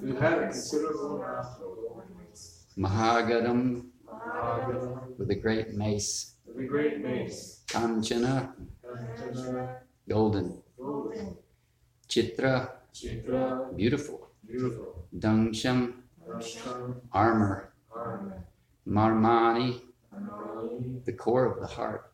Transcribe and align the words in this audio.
who 0.00 0.16
had 0.16 0.38
a 0.38 0.42
considerable 0.48 1.22
amount 1.22 1.46
of 1.60 1.78
ornaments, 1.90 2.66
Mahagadam 2.76 3.86
Mahagadam, 4.06 5.18
with 5.18 5.30
a 5.30 5.34
great 5.34 5.74
mace, 5.74 6.34
with 6.46 6.64
a 6.64 6.66
great 6.66 7.00
mace, 7.00 7.62
Kanchana, 7.66 8.52
Kanchana, 8.84 9.76
golden, 10.08 10.62
golden, 10.76 11.36
Chitra, 12.08 12.70
Chitra, 12.94 13.76
beautiful, 13.76 14.28
beautiful, 14.46 15.04
Dangsham, 15.16 15.94
armor, 17.12 17.72
armor, 17.94 18.44
Marmani, 18.86 19.80
the 21.04 21.12
core 21.12 21.46
of 21.46 21.60
the 21.60 21.66
heart, 21.66 22.10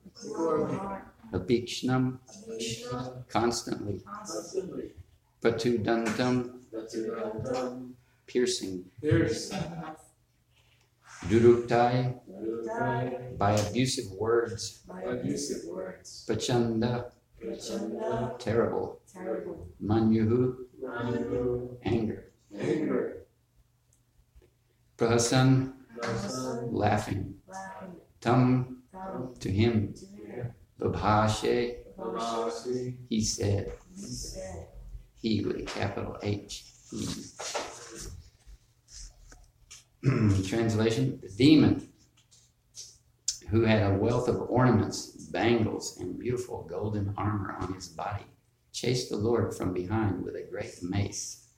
Vishna, 1.32 2.18
constantly, 3.28 4.00
constantly, 4.04 4.90
Patudantam, 5.42 6.63
piercing, 8.26 8.84
Pierce, 9.00 9.52
Duruktai, 11.28 12.18
by 13.38 13.52
abusive 13.52 14.10
words, 14.12 14.82
abusive 14.88 15.64
words, 15.68 16.26
Pachanda, 16.28 17.10
terrible, 18.38 19.00
Terrible. 19.12 19.68
Manyuhu, 19.82 20.56
anger, 21.84 22.32
anger, 22.54 23.26
Prahasan, 24.96 25.72
Nasan, 26.02 26.72
laughing, 26.72 27.34
Laughing. 27.46 27.96
Tam, 28.20 28.82
to 29.40 29.50
him, 29.50 29.94
to 29.94 30.06
him. 30.06 30.52
Babhashe, 30.80 31.76
he 33.08 33.20
said, 33.22 33.72
He 35.24 35.38
said. 35.38 35.44
he 35.44 35.46
with 35.46 35.56
a 35.56 35.62
capital 35.62 36.18
H. 36.22 36.64
Translation 40.48 41.18
The 41.22 41.30
demon 41.38 41.88
who 43.48 43.62
had 43.62 43.82
a 43.82 43.94
wealth 43.94 44.28
of 44.28 44.42
ornaments, 44.50 45.06
bangles, 45.30 45.96
and 45.98 46.18
beautiful 46.18 46.66
golden 46.68 47.14
armor 47.16 47.56
on 47.58 47.72
his 47.72 47.88
body 47.88 48.24
chased 48.72 49.08
the 49.08 49.16
Lord 49.16 49.54
from 49.54 49.72
behind 49.72 50.24
with 50.24 50.36
a 50.36 50.46
great 50.50 50.82
mace. 50.82 51.48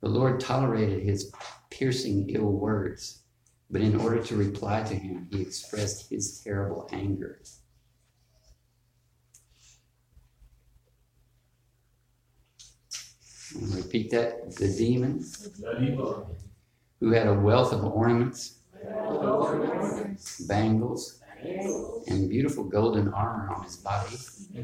The 0.00 0.08
Lord 0.08 0.38
tolerated 0.38 1.02
his 1.02 1.32
piercing 1.70 2.30
ill 2.30 2.52
words, 2.52 3.22
but 3.68 3.80
in 3.80 4.00
order 4.00 4.22
to 4.22 4.36
reply 4.36 4.84
to 4.84 4.94
him, 4.94 5.26
he 5.32 5.42
expressed 5.42 6.10
his 6.10 6.40
terrible 6.40 6.88
anger. 6.92 7.40
Repeat 13.60 14.10
that. 14.10 14.54
The 14.56 14.68
demon 14.68 15.24
who 17.00 17.10
had 17.12 17.26
a 17.26 17.34
wealth 17.34 17.72
of 17.72 17.84
ornaments, 17.84 18.58
bangles, 20.46 21.20
and 22.08 22.28
beautiful 22.28 22.64
golden 22.64 23.08
armor 23.12 23.54
on 23.54 23.64
his 23.64 23.76
body, 23.76 24.16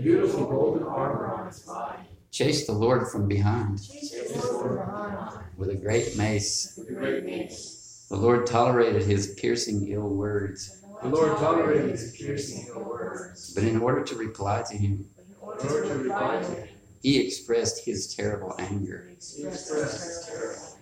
beautiful 0.03 0.47
golden 0.47 0.83
armor 0.85 1.33
on 1.33 1.47
his 1.49 1.61
body, 1.61 1.99
chased 2.31 2.67
the 2.67 2.73
Lord 2.73 3.09
from 3.09 3.29
behind. 3.29 3.83
Chased 3.83 4.35
the 4.35 4.53
Lord 4.53 4.79
behind. 4.79 5.39
With 5.57 5.71
a 5.71 5.75
great 5.75 6.17
mace. 6.17 6.75
with 6.79 6.89
a 6.89 6.93
great 6.93 7.25
mace. 7.25 8.07
The 8.11 8.17
Lord 8.17 8.47
tolerated 8.47 9.03
his 9.03 9.35
piercing 9.41 9.89
ill 9.89 10.09
words, 10.09 10.83
The 11.03 11.09
Lord 11.09 11.39
tolerated 11.39 11.91
his 11.91 12.15
piercing 12.17 12.67
ill 12.69 12.85
words. 12.85 13.53
but 13.55 13.65
in 13.65 13.81
order 13.81 14.03
to 14.05 14.15
reply 14.17 14.63
to 14.71 14.77
him, 14.77 15.07
In 15.19 15.35
order 15.41 15.89
to 15.89 15.95
reply 15.95 16.41
to 16.43 16.51
him, 16.51 16.69
he 17.03 17.19
expressed 17.19 17.85
his 17.85 18.15
terrible 18.15 18.55
anger. 18.59 19.09
he 19.09 19.45
expressed 19.45 20.05
his 20.05 20.27
terrible 20.29 20.73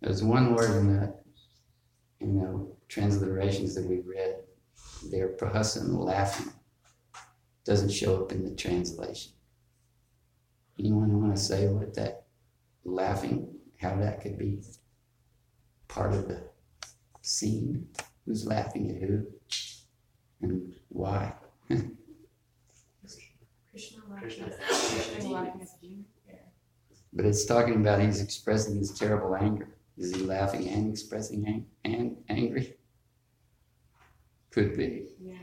There's 0.00 0.22
one 0.22 0.54
word 0.54 0.70
in 0.76 0.92
the 0.94 1.14
in 2.20 2.38
the 2.38 2.66
transliterations 2.88 3.74
that 3.74 3.84
we 3.84 4.00
read 4.00 4.36
there, 5.10 5.28
prahasan, 5.30 5.98
laughing, 5.98 6.52
doesn't 7.64 7.90
show 7.90 8.22
up 8.22 8.32
in 8.32 8.44
the 8.44 8.54
translation. 8.54 9.32
Anyone 10.78 11.20
want 11.20 11.36
to 11.36 11.42
say 11.42 11.66
what 11.68 11.94
that 11.94 12.26
laughing, 12.84 13.48
how 13.80 13.96
that 13.96 14.20
could 14.20 14.38
be 14.38 14.60
part 15.88 16.12
of 16.12 16.28
the 16.28 16.42
scene? 17.22 17.88
Who's 18.24 18.46
laughing 18.46 18.90
at 18.90 19.08
who? 19.08 19.26
And 20.40 20.74
why? 20.88 21.34
Krishna 23.76 24.00
Krishna. 24.18 24.50
But 27.12 27.26
it's 27.26 27.44
talking 27.44 27.74
about 27.76 28.00
he's 28.00 28.22
expressing 28.22 28.78
his 28.78 28.90
terrible 28.98 29.36
anger. 29.36 29.68
Is 29.98 30.14
he 30.14 30.22
laughing 30.22 30.66
and 30.68 30.90
expressing 30.90 31.46
ang- 31.46 31.66
and 31.84 32.16
angry? 32.30 32.76
Could 34.50 34.78
be. 34.78 35.08
Yeah. 35.20 35.34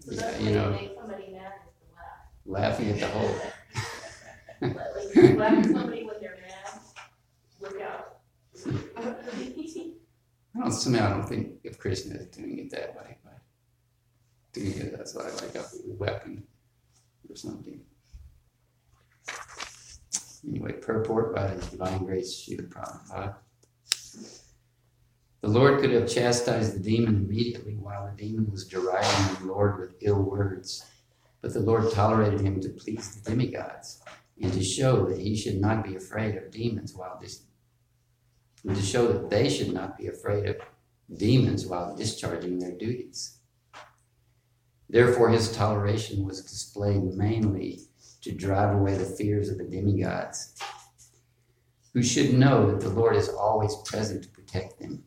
So 0.00 0.12
Yeah, 0.14 0.38
you 0.38 0.50
know. 0.50 0.80
somebody 0.96 1.32
mad 1.32 1.52
is 1.64 1.74
to 1.78 1.94
laugh. 1.94 2.26
Laughing 2.44 2.90
at 2.90 2.98
the 3.00 3.06
whole. 3.06 3.34
Like, 4.62 4.74
like 4.74 5.14
you 5.14 5.36
laugh 5.38 5.52
at 5.58 5.64
somebody 5.64 6.04
when 6.04 6.16
they're 6.20 6.36
mad, 6.46 6.80
look 7.60 7.80
out. 7.80 8.18
I 10.54 10.60
don't, 10.60 10.70
somehow 10.72 11.06
I 11.06 11.10
don't 11.12 11.26
think 11.26 11.64
of 11.64 11.78
Krishna 11.78 12.16
as 12.16 12.26
doing 12.26 12.58
it 12.58 12.70
that 12.72 12.94
way, 12.94 13.16
but 13.24 13.38
doing 14.52 14.72
it 14.76 15.00
as 15.00 15.14
like, 15.16 15.32
like 15.40 15.54
a 15.54 15.64
weapon 15.86 16.42
or 17.28 17.36
something. 17.36 17.80
Anyway, 20.48 20.72
purport 20.72 21.34
by 21.34 21.48
His 21.48 21.66
Divine 21.66 22.04
Grace 22.04 22.48
Srila 22.48 22.68
Prabhupada. 22.68 23.34
The 25.42 25.48
Lord 25.48 25.80
could 25.80 25.90
have 25.92 26.08
chastised 26.08 26.74
the 26.74 26.80
demon 26.80 27.16
immediately 27.16 27.74
while 27.74 28.06
the 28.06 28.22
demon 28.22 28.50
was 28.50 28.66
deriding 28.66 29.36
the 29.36 29.52
Lord 29.52 29.78
with 29.78 29.94
ill 30.00 30.22
words, 30.22 30.84
but 31.40 31.54
the 31.54 31.60
Lord 31.60 31.90
tolerated 31.92 32.40
him 32.40 32.60
to 32.60 32.68
please 32.68 33.14
the 33.14 33.30
demigods 33.30 34.02
and 34.40 34.52
to 34.52 34.62
show 34.62 35.06
that 35.06 35.18
he 35.18 35.36
should 35.36 35.60
not 35.60 35.84
be 35.84 35.96
afraid 35.96 36.36
of 36.36 36.50
demons 36.50 36.94
while 36.94 37.18
dis- 37.20 37.42
and 38.66 38.76
to 38.76 38.82
show 38.82 39.08
that 39.08 39.30
they 39.30 39.48
should 39.48 39.72
not 39.72 39.96
be 39.96 40.08
afraid 40.08 40.46
of 40.46 40.56
demons 41.16 41.66
while 41.66 41.96
discharging 41.96 42.58
their 42.58 42.72
duties. 42.72 43.39
Therefore, 44.90 45.28
his 45.30 45.52
toleration 45.52 46.26
was 46.26 46.42
displayed 46.42 47.04
mainly 47.14 47.82
to 48.22 48.32
drive 48.32 48.74
away 48.74 48.96
the 48.96 49.04
fears 49.04 49.48
of 49.48 49.58
the 49.58 49.64
demigods, 49.64 50.58
who 51.94 52.02
should 52.02 52.34
know 52.34 52.68
that 52.70 52.80
the 52.80 52.88
Lord 52.88 53.14
is 53.14 53.28
always 53.28 53.76
present 53.84 54.24
to 54.24 54.28
protect 54.30 54.80
them. 54.80 55.04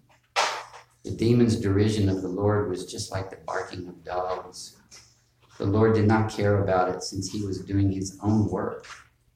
The 1.03 1.11
demons' 1.11 1.59
derision 1.59 2.07
of 2.07 2.21
the 2.21 2.29
Lord 2.29 2.69
was 2.69 2.89
just 2.89 3.11
like 3.11 3.29
the 3.29 3.37
barking 3.45 3.85
of 3.89 4.05
dogs. 4.05 4.77
The 5.57 5.65
Lord 5.65 5.95
did 5.95 6.07
not 6.07 6.31
care 6.31 6.63
about 6.63 6.95
it 6.95 7.03
since 7.03 7.29
he 7.29 7.45
was 7.45 7.59
doing 7.59 7.91
his 7.91 8.17
own 8.23 8.47
work 8.49 8.87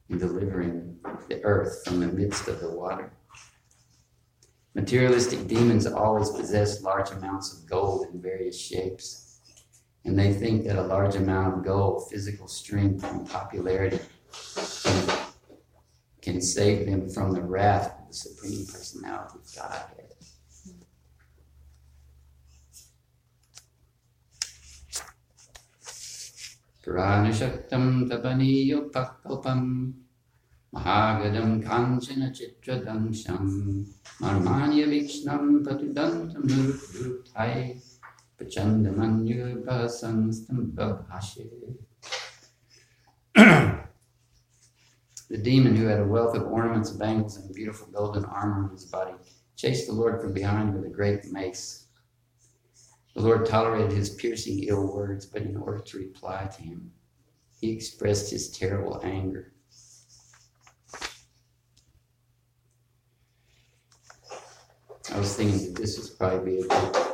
in 0.09 0.17
delivering 0.17 0.97
the 1.27 1.43
earth 1.43 1.83
from 1.85 1.99
the 1.99 2.07
midst 2.07 2.47
of 2.47 2.61
the 2.61 2.71
water. 2.71 3.11
Materialistic 4.73 5.45
demons 5.47 5.85
always 5.85 6.29
possess 6.29 6.81
large 6.81 7.11
amounts 7.11 7.53
of 7.53 7.69
gold 7.69 8.07
in 8.13 8.21
various 8.21 8.57
shapes, 8.57 9.26
and 10.07 10.18
they 10.18 10.31
think 10.31 10.63
that 10.63 10.78
a 10.78 10.81
large 10.81 11.16
amount 11.16 11.53
of 11.53 11.66
gold, 11.66 12.09
physical 12.09 12.47
strength, 12.47 13.03
and 13.03 13.29
popularity 13.29 14.00
can, 14.81 15.09
can 16.22 16.41
save 16.41 16.85
them 16.85 17.09
from 17.09 17.34
the 17.34 17.41
wrath 17.41 17.94
of 18.00 18.07
the 18.07 18.13
Supreme 18.13 18.66
Personality 18.66 19.35
of 19.35 19.53
Godhead. 19.53 20.03
Pranashaktam 26.85 28.07
tapaniyo 28.07 28.89
pakalpam 28.89 29.91
Mahagadam 30.74 31.62
kanchana 31.63 32.31
babhashe 37.36 37.81
The 45.30 45.38
demon 45.38 45.75
who 45.75 45.88
had 45.88 46.00
a 46.00 46.06
wealth 46.06 46.36
of 46.36 46.44
ornaments, 46.44 46.92
bangles, 46.92 47.36
and 47.36 47.54
beautiful 47.54 47.88
golden 47.88 48.24
armor 48.24 48.63
on 48.63 48.72
his 48.72 48.86
body 48.86 49.13
chased 49.57 49.88
the 49.88 49.94
Lord 49.94 50.22
from 50.22 50.34
behind 50.34 50.74
with 50.74 50.86
a 50.86 50.89
great 50.89 51.25
mace. 51.25 51.88
The 53.13 53.22
Lord 53.22 53.45
tolerated 53.45 53.92
his 53.92 54.12
piercing 54.12 54.63
ill 54.63 54.94
words, 54.94 55.25
but 55.25 55.42
in 55.42 55.57
order 55.57 55.80
to 55.80 55.98
reply 55.98 56.50
to 56.56 56.62
him, 56.62 56.92
he 57.60 57.72
expressed 57.72 58.31
his 58.31 58.50
terrible 58.50 59.01
anger. 59.04 59.51
I 65.13 65.19
was 65.19 65.36
thinking 65.36 65.74
that 65.74 65.81
this 65.81 65.98
would 65.98 66.18
probably 66.18 66.60
a 66.60 66.68
good, 66.68 67.06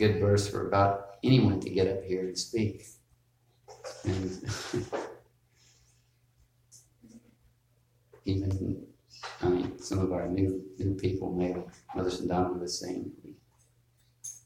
good 0.00 0.18
verse 0.18 0.48
for 0.48 0.66
about 0.66 1.16
anyone 1.22 1.60
to 1.60 1.68
get 1.68 1.86
up 1.86 2.02
here 2.02 2.22
and 2.22 2.36
speak. 2.36 2.86
And 4.04 4.42
even, 8.24 8.86
I 9.42 9.48
mean, 9.48 9.78
some 9.78 9.98
of 9.98 10.12
our 10.12 10.26
new, 10.26 10.64
new 10.78 10.94
people, 10.94 11.34
maybe 11.34 11.60
Mother 11.94 12.08
Sandana 12.08 12.58
was 12.58 12.80
saying, 12.80 13.12
we 13.22 13.34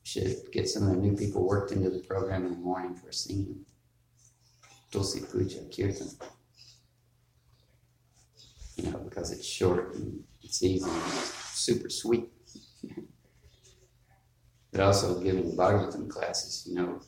should 0.03 0.35
get 0.53 0.69
some 0.69 0.89
of 0.89 0.91
the 0.91 0.97
new 0.97 1.17
people 1.17 1.47
worked 1.47 1.71
into 1.71 1.89
the 1.89 2.00
program 2.00 2.47
in 2.47 2.50
the 2.50 2.59
morning 2.59 2.97
for 2.97 3.12
singing. 3.12 3.65
Tulsi 4.91 5.21
Puja 5.21 5.61
Kirtan. 5.75 6.09
You 8.77 8.91
know, 8.91 8.99
because 8.99 9.31
it's 9.31 9.47
short 9.47 9.95
and 9.95 10.25
it's 10.43 10.65
easy 10.65 10.85
and 10.85 10.97
it's 10.97 11.33
super 11.61 11.89
sweet. 11.89 12.29
But 14.75 14.82
also 14.82 15.21
giving 15.21 15.56
Bhagavatam 15.56 16.11
classes, 16.11 16.67
you 16.67 16.75
know, 16.75 17.00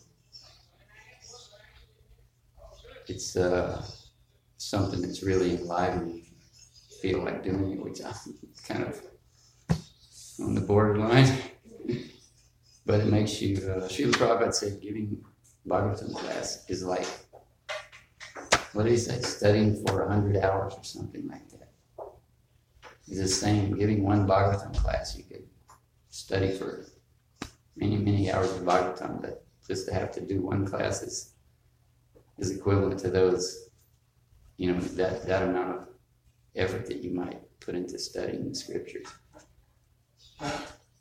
it's 3.08 3.34
uh, 3.34 3.84
something 4.56 5.02
that's 5.02 5.24
really 5.24 5.56
enlivening. 5.56 6.26
Feel 7.02 7.24
like 7.24 7.42
doing 7.42 7.72
it, 7.72 7.82
which 7.82 8.00
I'm 8.04 8.14
kind 8.68 8.84
of 8.84 9.02
on 10.40 10.54
the 10.54 10.60
borderline. 10.60 11.36
but 12.86 13.00
it 13.00 13.06
makes 13.06 13.42
you, 13.42 13.56
uh, 13.56 13.88
Srila 13.88 14.12
Prabhupada 14.12 14.54
said 14.54 14.80
giving 14.80 15.24
Bhagavatam 15.66 16.14
class 16.14 16.64
is 16.68 16.84
like, 16.84 17.08
what 18.74 18.84
did 18.84 18.92
he 18.92 18.96
say, 18.96 19.20
studying 19.22 19.84
for 19.84 20.06
100 20.06 20.36
hours 20.36 20.72
or 20.74 20.84
something 20.84 21.26
like 21.26 21.48
that. 21.50 21.68
He's 23.08 23.18
the 23.18 23.26
same, 23.26 23.76
giving 23.76 24.04
one 24.04 24.24
Bhagavatam 24.24 24.76
class, 24.76 25.16
you 25.16 25.24
could 25.24 25.48
study 26.10 26.52
for 26.52 26.86
many, 27.76 27.96
many 27.96 28.30
hours 28.30 28.50
of 28.52 28.62
Bhagavatam, 28.62 29.20
but 29.20 29.44
just 29.66 29.86
to 29.88 29.94
have 29.94 30.10
to 30.12 30.20
do 30.20 30.40
one 30.40 30.66
class 30.66 31.02
is, 31.02 31.34
is 32.38 32.50
equivalent 32.50 32.98
to 33.00 33.10
those, 33.10 33.68
you 34.56 34.72
know, 34.72 34.80
that, 34.80 35.26
that 35.26 35.42
amount 35.42 35.78
of 35.78 35.88
effort 36.54 36.86
that 36.86 37.02
you 37.02 37.10
might 37.10 37.40
put 37.60 37.74
into 37.74 37.98
studying 37.98 38.48
the 38.48 38.54
scriptures. 38.54 39.06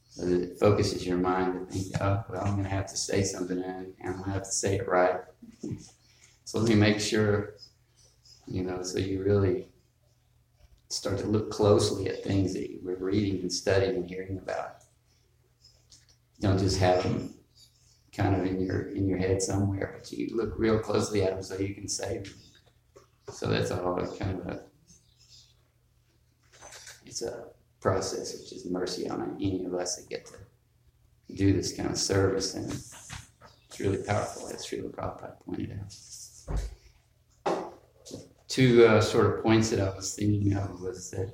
So 0.09 0.25
that 0.25 0.41
it 0.41 0.59
focuses 0.59 1.05
your 1.05 1.17
mind 1.17 1.67
to 1.67 1.73
think, 1.73 2.01
oh, 2.01 2.23
well, 2.29 2.41
I'm 2.45 2.53
going 2.53 2.63
to 2.63 2.69
have 2.69 2.87
to 2.87 2.97
say 2.97 3.23
something 3.23 3.61
and 3.61 3.93
I'm 4.03 4.13
going 4.13 4.23
to 4.25 4.31
have 4.31 4.43
to 4.43 4.51
say 4.51 4.75
it 4.75 4.87
right. 4.87 5.19
so 6.45 6.59
let 6.59 6.69
me 6.69 6.75
make 6.75 7.01
sure, 7.01 7.55
you 8.47 8.63
know, 8.63 8.81
so 8.81 8.97
you 8.97 9.23
really 9.23 9.67
start 10.89 11.17
to 11.19 11.27
look 11.27 11.51
closely 11.51 12.07
at 12.07 12.23
things 12.23 12.53
that 12.53 12.69
you 12.69 12.79
were 12.81 12.95
reading 12.95 13.41
and 13.41 13.51
studying 13.51 13.95
and 13.95 14.09
hearing 14.09 14.37
about. 14.37 14.74
Don't 16.39 16.59
just 16.59 16.79
have 16.79 17.03
them 17.03 17.33
kind 18.15 18.35
of 18.35 18.45
in 18.45 18.59
your 18.61 18.89
in 18.89 19.07
your 19.07 19.17
head 19.17 19.41
somewhere, 19.41 19.97
but 19.97 20.11
you 20.11 20.35
look 20.35 20.53
real 20.57 20.79
closely 20.79 21.23
at 21.23 21.31
them 21.31 21.43
so 21.43 21.57
you 21.57 21.73
can 21.73 21.87
save 21.87 22.23
them. 22.23 22.33
So 23.31 23.47
that's 23.47 23.71
all 23.71 23.95
kind 24.17 24.39
of 24.39 24.47
a 24.47 24.61
it's 27.05 27.21
a 27.21 27.45
process 27.79 28.33
which 28.39 28.51
is 28.51 28.65
mercy 28.69 29.09
on 29.09 29.37
any 29.39 29.63
of 29.65 29.73
us 29.73 29.95
that 29.95 30.09
get 30.09 30.25
to 30.25 30.33
do 31.33 31.53
this 31.53 31.75
kind 31.75 31.89
of 31.89 31.97
service 31.97 32.55
and 32.55 32.71
it's 32.71 33.79
really 33.79 34.03
powerful 34.03 34.47
as 34.49 34.65
Srila 34.65 34.91
Prabhupada 34.91 35.35
pointed 35.45 35.79
out. 35.79 35.93
Two 38.47 38.85
uh, 38.85 39.01
sort 39.01 39.37
of 39.37 39.43
points 39.43 39.69
that 39.69 39.79
I 39.79 39.95
was 39.95 40.13
thinking 40.13 40.53
of 40.55 40.81
was 40.81 41.11
that 41.11 41.33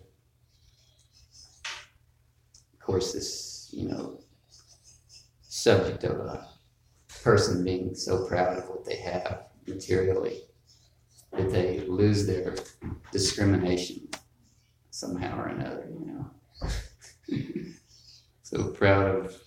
of 2.73 2.79
course 2.79 3.13
this, 3.13 3.69
you 3.71 3.87
know, 3.87 4.19
subject 5.61 6.03
of 6.03 6.17
a 6.19 6.47
person 7.23 7.63
being 7.63 7.93
so 7.93 8.25
proud 8.25 8.57
of 8.57 8.67
what 8.67 8.83
they 8.83 8.95
have 8.95 9.45
materially 9.67 10.41
that 11.31 11.51
they 11.51 11.81
lose 11.81 12.25
their 12.25 12.55
discrimination 13.11 14.09
somehow 14.89 15.39
or 15.39 15.47
another, 15.47 15.87
you 15.89 16.05
know. 16.07 16.71
so 18.43 18.69
proud 18.71 19.05
of 19.07 19.37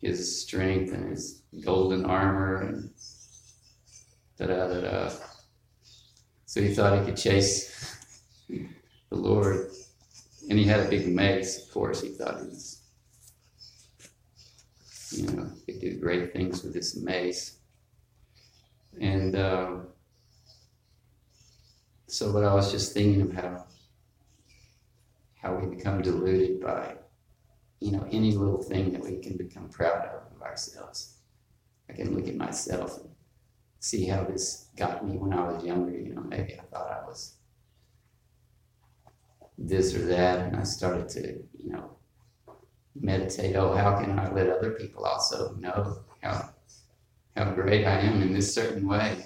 his 0.00 0.42
strength 0.42 0.92
and 0.92 1.10
his 1.10 1.42
golden 1.64 2.04
armor 2.04 2.62
and 2.62 2.90
da 4.38 4.46
da 4.46 4.68
da 4.68 4.80
da. 4.80 5.10
So 6.44 6.60
he 6.60 6.74
thought 6.74 6.98
he 6.98 7.04
could 7.06 7.16
chase 7.16 7.96
the 8.48 9.16
Lord. 9.16 9.70
And 10.50 10.58
he 10.58 10.64
had 10.64 10.80
a 10.80 10.90
big 10.90 11.08
mace, 11.08 11.64
of 11.64 11.72
course. 11.72 12.02
He 12.02 12.10
thought 12.10 12.40
he 12.40 12.48
was, 12.48 12.81
you 15.18 15.26
know, 15.28 15.50
could 15.66 15.80
do 15.80 15.98
great 15.98 16.32
things 16.32 16.62
with 16.62 16.74
this 16.74 16.96
mace. 16.96 17.58
And 19.00 19.36
um, 19.36 19.88
so, 22.06 22.32
what 22.32 22.44
I 22.44 22.54
was 22.54 22.70
just 22.70 22.92
thinking 22.92 23.30
how 23.30 23.66
how 25.40 25.56
we 25.56 25.74
become 25.74 26.02
deluded 26.02 26.60
by, 26.60 26.94
you 27.80 27.92
know, 27.92 28.06
any 28.12 28.32
little 28.32 28.62
thing 28.62 28.92
that 28.92 29.02
we 29.02 29.16
can 29.16 29.36
become 29.36 29.68
proud 29.68 30.06
of 30.06 30.22
of 30.34 30.42
ourselves. 30.42 31.14
I 31.88 31.94
can 31.94 32.14
look 32.14 32.28
at 32.28 32.36
myself 32.36 32.98
and 32.98 33.10
see 33.80 34.06
how 34.06 34.24
this 34.24 34.68
got 34.76 35.06
me 35.06 35.16
when 35.16 35.32
I 35.32 35.48
was 35.48 35.64
younger. 35.64 35.98
You 35.98 36.14
know, 36.14 36.22
maybe 36.22 36.58
I 36.58 36.62
thought 36.64 36.90
I 36.90 37.06
was 37.06 37.34
this 39.58 39.94
or 39.94 40.04
that, 40.06 40.40
and 40.40 40.56
I 40.56 40.62
started 40.64 41.08
to, 41.10 41.42
you 41.58 41.70
know, 41.70 41.96
meditate. 43.00 43.56
Oh, 43.56 43.74
how 43.74 44.00
can 44.00 44.18
I 44.18 44.32
let 44.32 44.48
other 44.48 44.72
people 44.72 45.04
also 45.04 45.54
know 45.54 45.98
how 46.22 46.50
how 47.36 47.50
great 47.52 47.86
I 47.86 47.98
am 48.00 48.22
in 48.22 48.32
this 48.32 48.54
certain 48.54 48.86
way? 48.86 49.24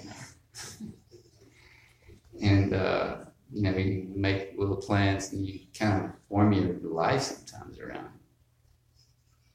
and 2.41 2.73
uh, 2.73 3.17
you 3.53 3.61
know, 3.61 3.77
you 3.77 4.07
make 4.15 4.53
little 4.57 4.77
plans 4.77 5.33
and 5.33 5.45
you 5.45 5.59
kind 5.77 6.05
of 6.05 6.11
form 6.29 6.53
your 6.53 6.75
life 6.81 7.21
sometimes 7.21 7.79
around 7.79 8.09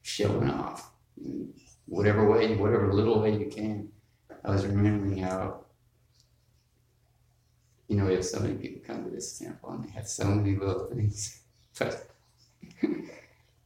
showing 0.02 0.50
off 0.50 0.90
in 1.22 1.52
whatever 1.86 2.28
way, 2.28 2.54
whatever 2.56 2.92
little 2.92 3.20
way 3.20 3.36
you 3.36 3.46
can. 3.46 3.88
I 4.44 4.50
was 4.50 4.66
remembering 4.66 5.18
how, 5.18 5.64
you 7.88 7.96
know, 7.96 8.06
we 8.06 8.14
have 8.14 8.24
so 8.24 8.40
many 8.40 8.54
people 8.54 8.82
come 8.84 9.04
to 9.04 9.10
this 9.10 9.38
temple 9.38 9.70
and 9.70 9.84
they 9.84 9.90
have 9.90 10.08
so 10.08 10.24
many 10.24 10.56
little 10.56 10.86
things, 10.86 11.40
but 11.78 12.08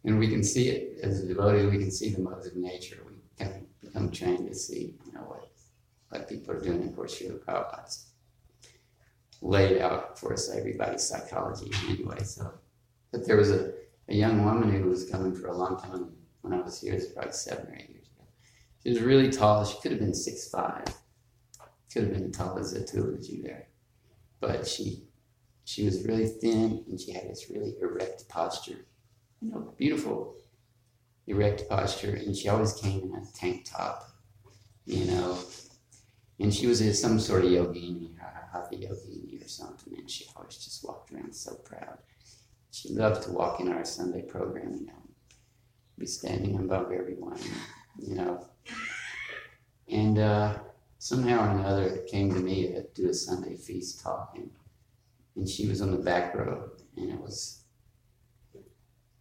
and 0.07 0.19
we 0.19 0.29
can 0.29 0.43
see 0.43 0.69
it 0.69 1.01
as 1.03 1.25
devotees. 1.25 1.71
We 1.71 1.79
can 1.79 1.91
see 1.91 2.11
the 2.11 2.21
modes 2.21 2.47
of 2.47 2.57
nature. 2.57 3.03
We 3.07 3.17
kind 3.39 3.57
of 3.57 3.81
become 3.81 4.11
trained 4.11 4.49
to 4.49 4.55
see, 4.55 4.95
you 5.05 5.13
know, 5.13 5.21
what 5.21 5.49
what 6.09 6.29
people 6.29 6.55
are 6.55 6.61
doing. 6.61 6.89
Of 6.89 6.95
course, 6.95 7.21
Srila 7.21 7.41
Prabhupada's 7.41 8.07
laid 9.43 9.83
out 9.83 10.19
for 10.19 10.33
us 10.33 10.49
everybody's 10.49 11.03
psychology 11.03 11.71
anyway. 11.89 12.23
So, 12.23 12.53
but 13.11 13.27
there 13.27 13.37
was 13.37 13.51
a, 13.51 13.73
a 14.09 14.15
young 14.15 14.45
woman 14.45 14.71
who 14.71 14.89
was 14.89 15.11
coming 15.11 15.35
for 15.35 15.49
a 15.49 15.57
long 15.57 15.77
time 15.79 16.13
when 16.41 16.55
I 16.55 16.61
was 16.63 16.81
here. 16.81 16.95
It's 16.95 17.07
probably 17.07 17.33
seven 17.33 17.67
or 17.67 17.75
eight 17.75 17.91
years 17.91 18.07
ago. 18.07 18.25
She 18.83 18.91
was 18.91 19.01
really 19.01 19.31
tall. 19.31 19.65
She 19.65 19.79
could 19.81 19.91
have 19.91 20.01
been 20.01 20.15
six 20.15 20.49
five. 20.49 20.85
Could 21.93 22.05
have 22.05 22.13
been 22.13 22.31
as 22.31 22.37
tall 22.37 22.59
as 22.59 22.75
Atulaji 22.75 23.43
there, 23.43 23.67
but 24.39 24.69
she 24.69 25.03
she 25.65 25.85
was 25.85 26.05
really 26.05 26.29
thin 26.29 26.85
and 26.87 27.01
she 27.01 27.11
had 27.13 27.29
this 27.29 27.51
really 27.51 27.75
erect 27.81 28.29
posture. 28.29 28.87
You 29.41 29.51
know, 29.51 29.75
beautiful 29.77 30.37
erect 31.27 31.69
posture, 31.69 32.15
and 32.15 32.37
she 32.37 32.49
always 32.49 32.75
came 32.75 33.03
in 33.03 33.15
a 33.15 33.25
tank 33.35 33.67
top. 33.71 34.09
You 34.85 35.05
know, 35.07 35.39
and 36.39 36.55
she 36.55 36.67
was 36.67 37.01
some 37.01 37.19
sort 37.19 37.45
of 37.45 37.51
yogini, 37.51 38.11
a 38.19 38.57
hatha 38.57 38.77
yogini 38.77 39.45
or 39.45 39.49
something, 39.49 39.95
and 39.99 40.11
she 40.11 40.27
always 40.37 40.57
just 40.57 40.85
walked 40.85 41.13
around 41.13 41.35
so 41.35 41.55
proud. 41.55 41.99
She 42.71 42.91
loved 42.91 43.23
to 43.23 43.33
walk 43.33 43.61
in 43.61 43.73
our 43.73 43.85
Sunday 43.85 44.23
program, 44.23 44.75
you 44.75 44.87
know, 44.87 45.03
be 45.99 46.07
standing 46.07 46.57
above 46.57 46.93
everyone, 46.93 47.39
you 47.99 48.15
know. 48.15 48.47
And 49.89 50.19
uh, 50.19 50.59
somehow 50.99 51.47
or 51.47 51.59
another, 51.59 51.85
it 51.85 52.07
came 52.07 52.33
to 52.35 52.41
me 52.41 52.69
to 52.69 52.85
do 52.95 53.09
a 53.09 53.15
Sunday 53.15 53.57
feast 53.57 54.03
talk, 54.03 54.33
and, 54.37 54.51
and 55.37 55.49
she 55.49 55.67
was 55.69 55.81
on 55.81 55.91
the 55.91 55.99
back 55.99 56.35
row, 56.35 56.71
and 56.97 57.11
it 57.11 57.21
was 57.21 57.63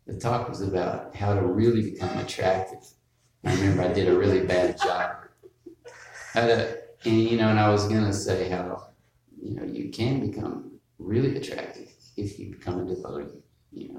the 0.06 0.20
talk 0.20 0.50
was 0.50 0.62
about 0.62 1.16
how 1.16 1.34
to 1.34 1.42
really 1.42 1.92
become 1.92 2.18
attractive. 2.20 2.84
I 3.44 3.54
remember 3.56 3.84
I 3.84 3.94
did 3.94 4.08
a 4.08 4.18
really 4.18 4.46
bad 4.46 4.78
job. 4.78 5.12
How 6.34 6.48
to 6.48 6.78
and 7.06 7.22
you 7.22 7.38
know, 7.38 7.50
and 7.50 7.60
I 7.60 7.70
was 7.70 7.88
gonna 7.88 8.14
say 8.14 8.50
how 8.50 8.90
you 9.42 9.56
know 9.56 9.64
you 9.64 9.90
can 9.90 10.28
become 10.30 10.80
really 10.98 11.38
attractive 11.38 11.90
if 12.18 12.40
you 12.40 12.52
become 12.52 12.80
a 12.80 12.96
devotee. 12.96 13.42
You 13.72 13.94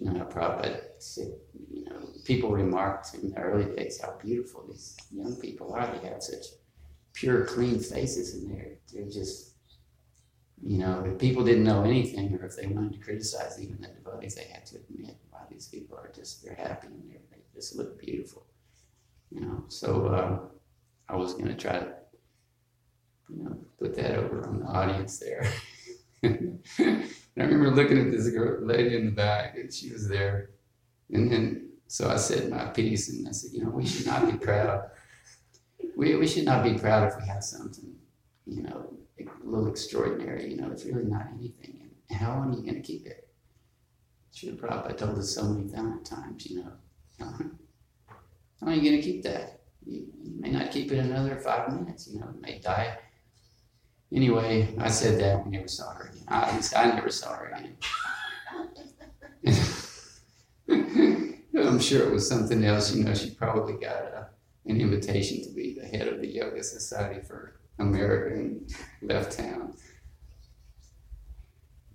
know, 0.00 0.18
how 0.18 0.24
Prabhupada 0.24 0.80
said, 0.98 1.32
you 1.70 1.84
know, 1.84 2.08
people 2.24 2.50
remarked 2.50 3.14
in 3.14 3.30
the 3.30 3.38
early 3.38 3.74
days 3.76 4.00
how 4.00 4.14
beautiful 4.22 4.64
these 4.68 4.96
young 5.10 5.36
people 5.36 5.72
are. 5.74 5.86
They 5.86 6.08
have 6.08 6.22
such 6.22 6.44
pure, 7.12 7.44
clean 7.44 7.78
faces, 7.78 8.34
and 8.34 8.50
they're 8.50 8.78
they're 8.92 9.10
just, 9.10 9.51
you 10.64 10.78
know, 10.78 11.04
if 11.06 11.18
people 11.18 11.44
didn't 11.44 11.64
know 11.64 11.82
anything, 11.84 12.34
or 12.34 12.46
if 12.46 12.56
they 12.56 12.66
wanted 12.66 12.92
to 12.92 12.98
criticize 12.98 13.60
even 13.60 13.80
the 13.80 13.88
devotees, 13.88 14.34
they 14.36 14.44
had 14.44 14.64
to 14.66 14.76
admit, 14.76 15.16
wow, 15.32 15.40
these 15.50 15.68
people 15.68 15.96
are 15.96 16.10
just 16.14 16.44
they're 16.44 16.54
happy 16.54 16.86
and 16.86 17.10
they're, 17.10 17.18
they 17.30 17.38
just 17.54 17.76
look 17.76 18.00
beautiful. 18.00 18.46
You 19.30 19.40
know, 19.40 19.64
so. 19.68 20.06
Uh, 20.06 20.38
I 21.12 21.16
was 21.16 21.34
gonna 21.34 21.54
try 21.54 21.78
to, 21.78 21.92
you 23.28 23.44
know, 23.44 23.58
put 23.78 23.94
that 23.96 24.16
over 24.16 24.46
on 24.46 24.60
the 24.60 24.66
audience 24.66 25.18
there. 25.18 25.46
I 26.24 27.04
remember 27.36 27.70
looking 27.70 27.98
at 27.98 28.10
this 28.10 28.28
girl, 28.30 28.64
lady 28.64 28.96
in 28.96 29.06
the 29.06 29.12
back, 29.12 29.56
and 29.56 29.72
she 29.72 29.92
was 29.92 30.08
there. 30.08 30.50
And 31.10 31.30
then, 31.30 31.68
so 31.88 32.08
I 32.08 32.16
said 32.16 32.48
my 32.48 32.66
piece, 32.66 33.10
and 33.10 33.28
I 33.28 33.32
said, 33.32 33.50
you 33.52 33.62
know, 33.62 33.70
we 33.70 33.86
should 33.86 34.06
not 34.06 34.30
be 34.30 34.38
proud. 34.38 34.84
We, 35.96 36.16
we 36.16 36.26
should 36.26 36.46
not 36.46 36.64
be 36.64 36.78
proud 36.78 37.08
if 37.08 37.20
we 37.20 37.26
have 37.26 37.44
something, 37.44 37.94
you 38.46 38.62
know, 38.62 38.94
a 39.28 39.48
little 39.48 39.68
extraordinary. 39.68 40.50
You 40.50 40.56
know, 40.56 40.70
it's 40.70 40.84
really 40.84 41.04
not 41.04 41.26
anything. 41.38 41.90
And 42.10 42.18
how 42.18 42.36
long 42.36 42.52
are 42.52 42.56
you 42.56 42.62
going 42.62 42.74
to 42.74 42.80
keep 42.82 43.06
it? 43.06 43.28
Srila 44.34 44.56
Prabhupada 44.56 44.96
told 44.96 45.18
us 45.18 45.34
so 45.34 45.44
many 45.44 45.68
times, 45.68 46.46
you 46.46 46.62
know. 46.62 46.72
Uh-huh. 47.20 47.44
How 48.08 48.66
long 48.66 48.74
are 48.74 48.78
you 48.78 48.90
going 48.90 49.02
to 49.02 49.02
keep 49.02 49.22
that? 49.24 49.60
You, 49.84 50.06
you 50.22 50.40
may 50.40 50.50
not 50.50 50.70
keep 50.70 50.90
it 50.92 50.98
another 50.98 51.36
five 51.36 51.72
minutes, 51.72 52.08
you 52.08 52.20
know, 52.20 52.28
it 52.28 52.40
may 52.40 52.58
die. 52.60 52.98
Anyway, 54.12 54.74
I 54.78 54.88
said 54.88 55.20
that, 55.20 55.44
we 55.44 55.52
never 55.52 55.68
saw 55.68 55.92
her 55.94 56.10
again. 56.12 56.24
I, 56.28 56.62
I 56.76 56.86
never 56.94 57.10
saw 57.10 57.34
her 57.34 57.46
again. 57.46 57.76
I'm 61.54 61.80
sure 61.80 62.06
it 62.06 62.12
was 62.12 62.28
something 62.28 62.64
else, 62.64 62.94
you 62.94 63.04
know, 63.04 63.14
she 63.14 63.30
probably 63.30 63.74
got 63.74 63.96
a, 63.96 64.28
an 64.66 64.80
invitation 64.80 65.42
to 65.42 65.50
be 65.50 65.74
the 65.74 65.86
head 65.86 66.08
of 66.08 66.20
the 66.20 66.28
Yoga 66.28 66.62
Society 66.62 67.20
for 67.26 67.56
America 67.78 68.34
and 68.34 68.74
left 69.02 69.38
town. 69.38 69.74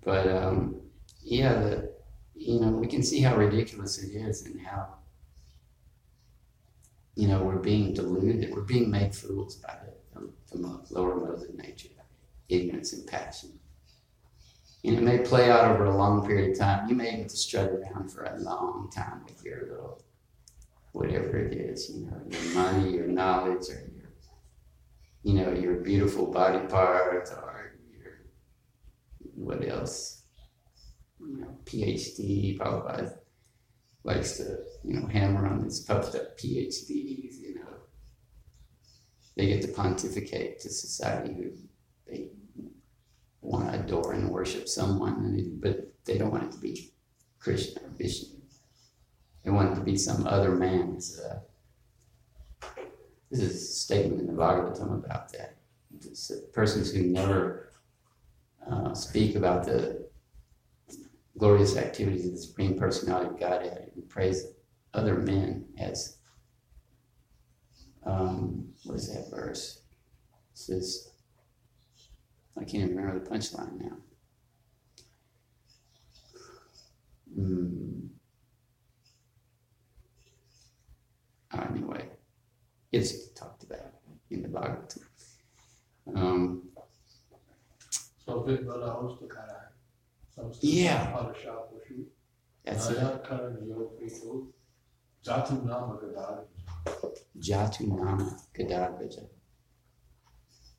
But 0.04 0.28
um, 0.28 0.80
yeah, 1.22 1.54
the, 1.54 1.92
you 2.34 2.60
know, 2.60 2.68
we 2.68 2.86
can 2.86 3.02
see 3.02 3.20
how 3.20 3.36
ridiculous 3.36 4.02
it 4.02 4.14
is 4.14 4.46
and 4.46 4.60
how 4.60 4.98
you 7.18 7.26
know, 7.26 7.42
we're 7.42 7.56
being 7.56 7.92
deluded, 7.92 8.48
we're 8.52 8.60
being 8.60 8.88
made 8.88 9.12
fools 9.12 9.56
by 9.56 9.74
the, 10.14 10.30
the, 10.56 10.80
lower 10.90 11.16
modes 11.16 11.42
of 11.42 11.52
nature, 11.56 11.88
ignorance 12.48 12.92
and 12.92 13.04
passion. 13.08 13.58
And 14.84 14.96
it 14.96 15.02
may 15.02 15.18
play 15.18 15.50
out 15.50 15.68
over 15.68 15.86
a 15.86 15.96
long 15.96 16.24
period 16.24 16.52
of 16.52 16.58
time. 16.58 16.88
You 16.88 16.94
may 16.94 17.10
have 17.10 17.26
to 17.26 17.36
struggle 17.36 17.78
around 17.78 18.12
for 18.12 18.22
a 18.22 18.38
long 18.38 18.88
time 18.94 19.24
with 19.24 19.44
your 19.44 19.62
little, 19.62 20.00
whatever 20.92 21.38
it 21.38 21.54
is, 21.54 21.90
you 21.90 22.06
know, 22.06 22.20
your 22.30 22.54
money, 22.54 22.92
your 22.92 23.08
knowledge, 23.08 23.68
or 23.68 23.87
you 25.22 25.34
know, 25.34 25.52
your 25.52 25.76
beautiful 25.76 26.30
body 26.30 26.66
part, 26.66 27.28
or 27.30 27.78
your, 27.92 28.12
what 29.34 29.66
else, 29.66 30.22
you 31.20 31.40
know, 31.40 31.58
PhD, 31.64 32.56
probably 32.56 33.08
likes 34.04 34.36
to, 34.38 34.58
you 34.84 34.94
know, 34.94 35.06
hammer 35.06 35.46
on 35.46 35.62
these 35.62 35.80
puffed 35.80 36.14
up 36.14 36.38
PhDs, 36.38 37.40
you 37.40 37.54
know. 37.56 37.74
They 39.36 39.46
get 39.46 39.62
to 39.62 39.68
pontificate 39.68 40.60
to 40.60 40.70
society 40.70 41.34
who 41.34 41.50
they 42.06 42.30
want 43.40 43.72
to 43.72 43.80
adore 43.80 44.12
and 44.12 44.30
worship 44.30 44.68
someone, 44.68 45.58
but 45.60 45.92
they 46.04 46.18
don't 46.18 46.30
want 46.30 46.44
it 46.44 46.52
to 46.52 46.58
be 46.58 46.92
Krishna 47.38 47.82
or 47.82 47.90
Vishnu. 47.90 48.38
They 49.44 49.50
want 49.50 49.72
it 49.72 49.74
to 49.76 49.80
be 49.82 49.96
some 49.96 50.26
other 50.26 50.52
man. 50.52 50.98
Uh, 51.24 52.68
this 53.30 53.40
is 53.40 53.54
a 53.54 53.58
statement 53.58 54.20
in 54.20 54.26
the 54.26 54.32
Bhagavatam 54.32 55.04
about 55.04 55.32
that. 55.32 55.56
It's, 55.94 56.30
persons 56.52 56.92
who 56.92 57.04
never 57.04 57.72
uh, 58.70 58.94
speak 58.94 59.36
about 59.36 59.64
the 59.64 60.08
glorious 61.36 61.76
activities 61.76 62.26
of 62.26 62.32
the 62.32 62.38
Supreme 62.38 62.78
Personality 62.78 63.30
of 63.30 63.40
Godhead 63.40 63.92
and 63.94 64.08
praise 64.08 64.46
other 64.94 65.16
men 65.16 65.66
as, 65.78 66.16
um, 68.04 68.68
what 68.84 68.96
is 68.96 69.12
that 69.12 69.30
verse? 69.30 69.82
It 70.52 70.58
says, 70.58 71.10
I 72.58 72.64
can't 72.64 72.90
remember 72.90 73.18
the 73.18 73.30
punchline 73.30 73.80
now. 73.80 73.96
Uh, 81.52 81.66
anyway, 81.70 82.08
it's 82.92 83.28
talked 83.32 83.64
about 83.64 83.92
in 84.30 84.42
the 84.42 84.48
Bhagavatam. 84.48 85.02
Um, 86.14 86.68
Something 88.24 88.58
about 88.58 88.82
a 88.82 88.90
host 88.90 89.22
of 89.22 89.28
kind 89.28 89.50
of. 90.38 90.56
Yeah. 90.60 91.26
That's 92.64 92.90
it. 92.90 93.24
Karan 93.26 93.66
Yog 93.68 93.98
Jatu 97.40 97.88
Nama. 97.88 98.38
Gadagraja. 98.56 99.26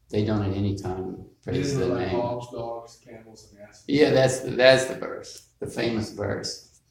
They 0.10 0.25
don't 0.25 0.44
at 0.44 0.56
any 0.56 0.75
time 0.75 1.25
praise 1.44 1.78
the 1.78 1.86
like 1.86 2.08
name. 2.08 2.20
hogs, 2.20 2.48
dogs, 2.51 3.00
camels, 3.06 3.51
and 3.51 3.68
asses. 3.68 3.84
Yeah, 3.88 4.10
that's 4.12 4.39
the, 4.39 4.51
that's 4.51 4.86
the 4.86 4.96
verse, 4.96 5.50
the 5.60 5.68
famous 5.68 6.12
verse. 6.13 6.82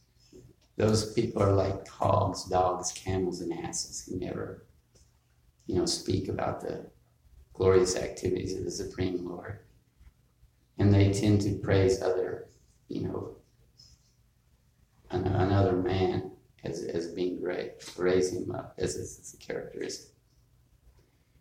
Those 0.77 1.13
people 1.13 1.43
are 1.43 1.53
like 1.53 1.89
hogs, 1.89 2.45
dogs, 2.45 2.93
camels, 2.93 3.41
and 3.41 3.53
asses 3.65 4.07
who 4.07 4.21
never, 4.21 4.67
you 5.69 5.77
know, 5.77 5.87
speak 5.87 6.29
about 6.29 6.61
the 6.61 6.87
glorious 7.53 7.97
activities 7.97 8.57
of 8.57 8.65
the 8.65 8.71
Supreme 8.71 9.29
Lord. 9.29 9.61
And 10.79 10.93
they 10.93 11.13
tend 11.13 11.43
to 11.43 11.55
praise 11.59 12.03
other, 12.03 12.49
you 12.89 13.03
know, 13.03 13.37
another 15.11 15.77
man 15.77 16.33
as, 16.65 16.83
as 16.83 17.09
being 17.09 17.41
great, 17.41 17.73
raise 17.97 18.33
him 18.33 18.51
up 18.51 18.75
as, 18.79 19.35
a 19.35 19.37
characteristic. 19.45 20.15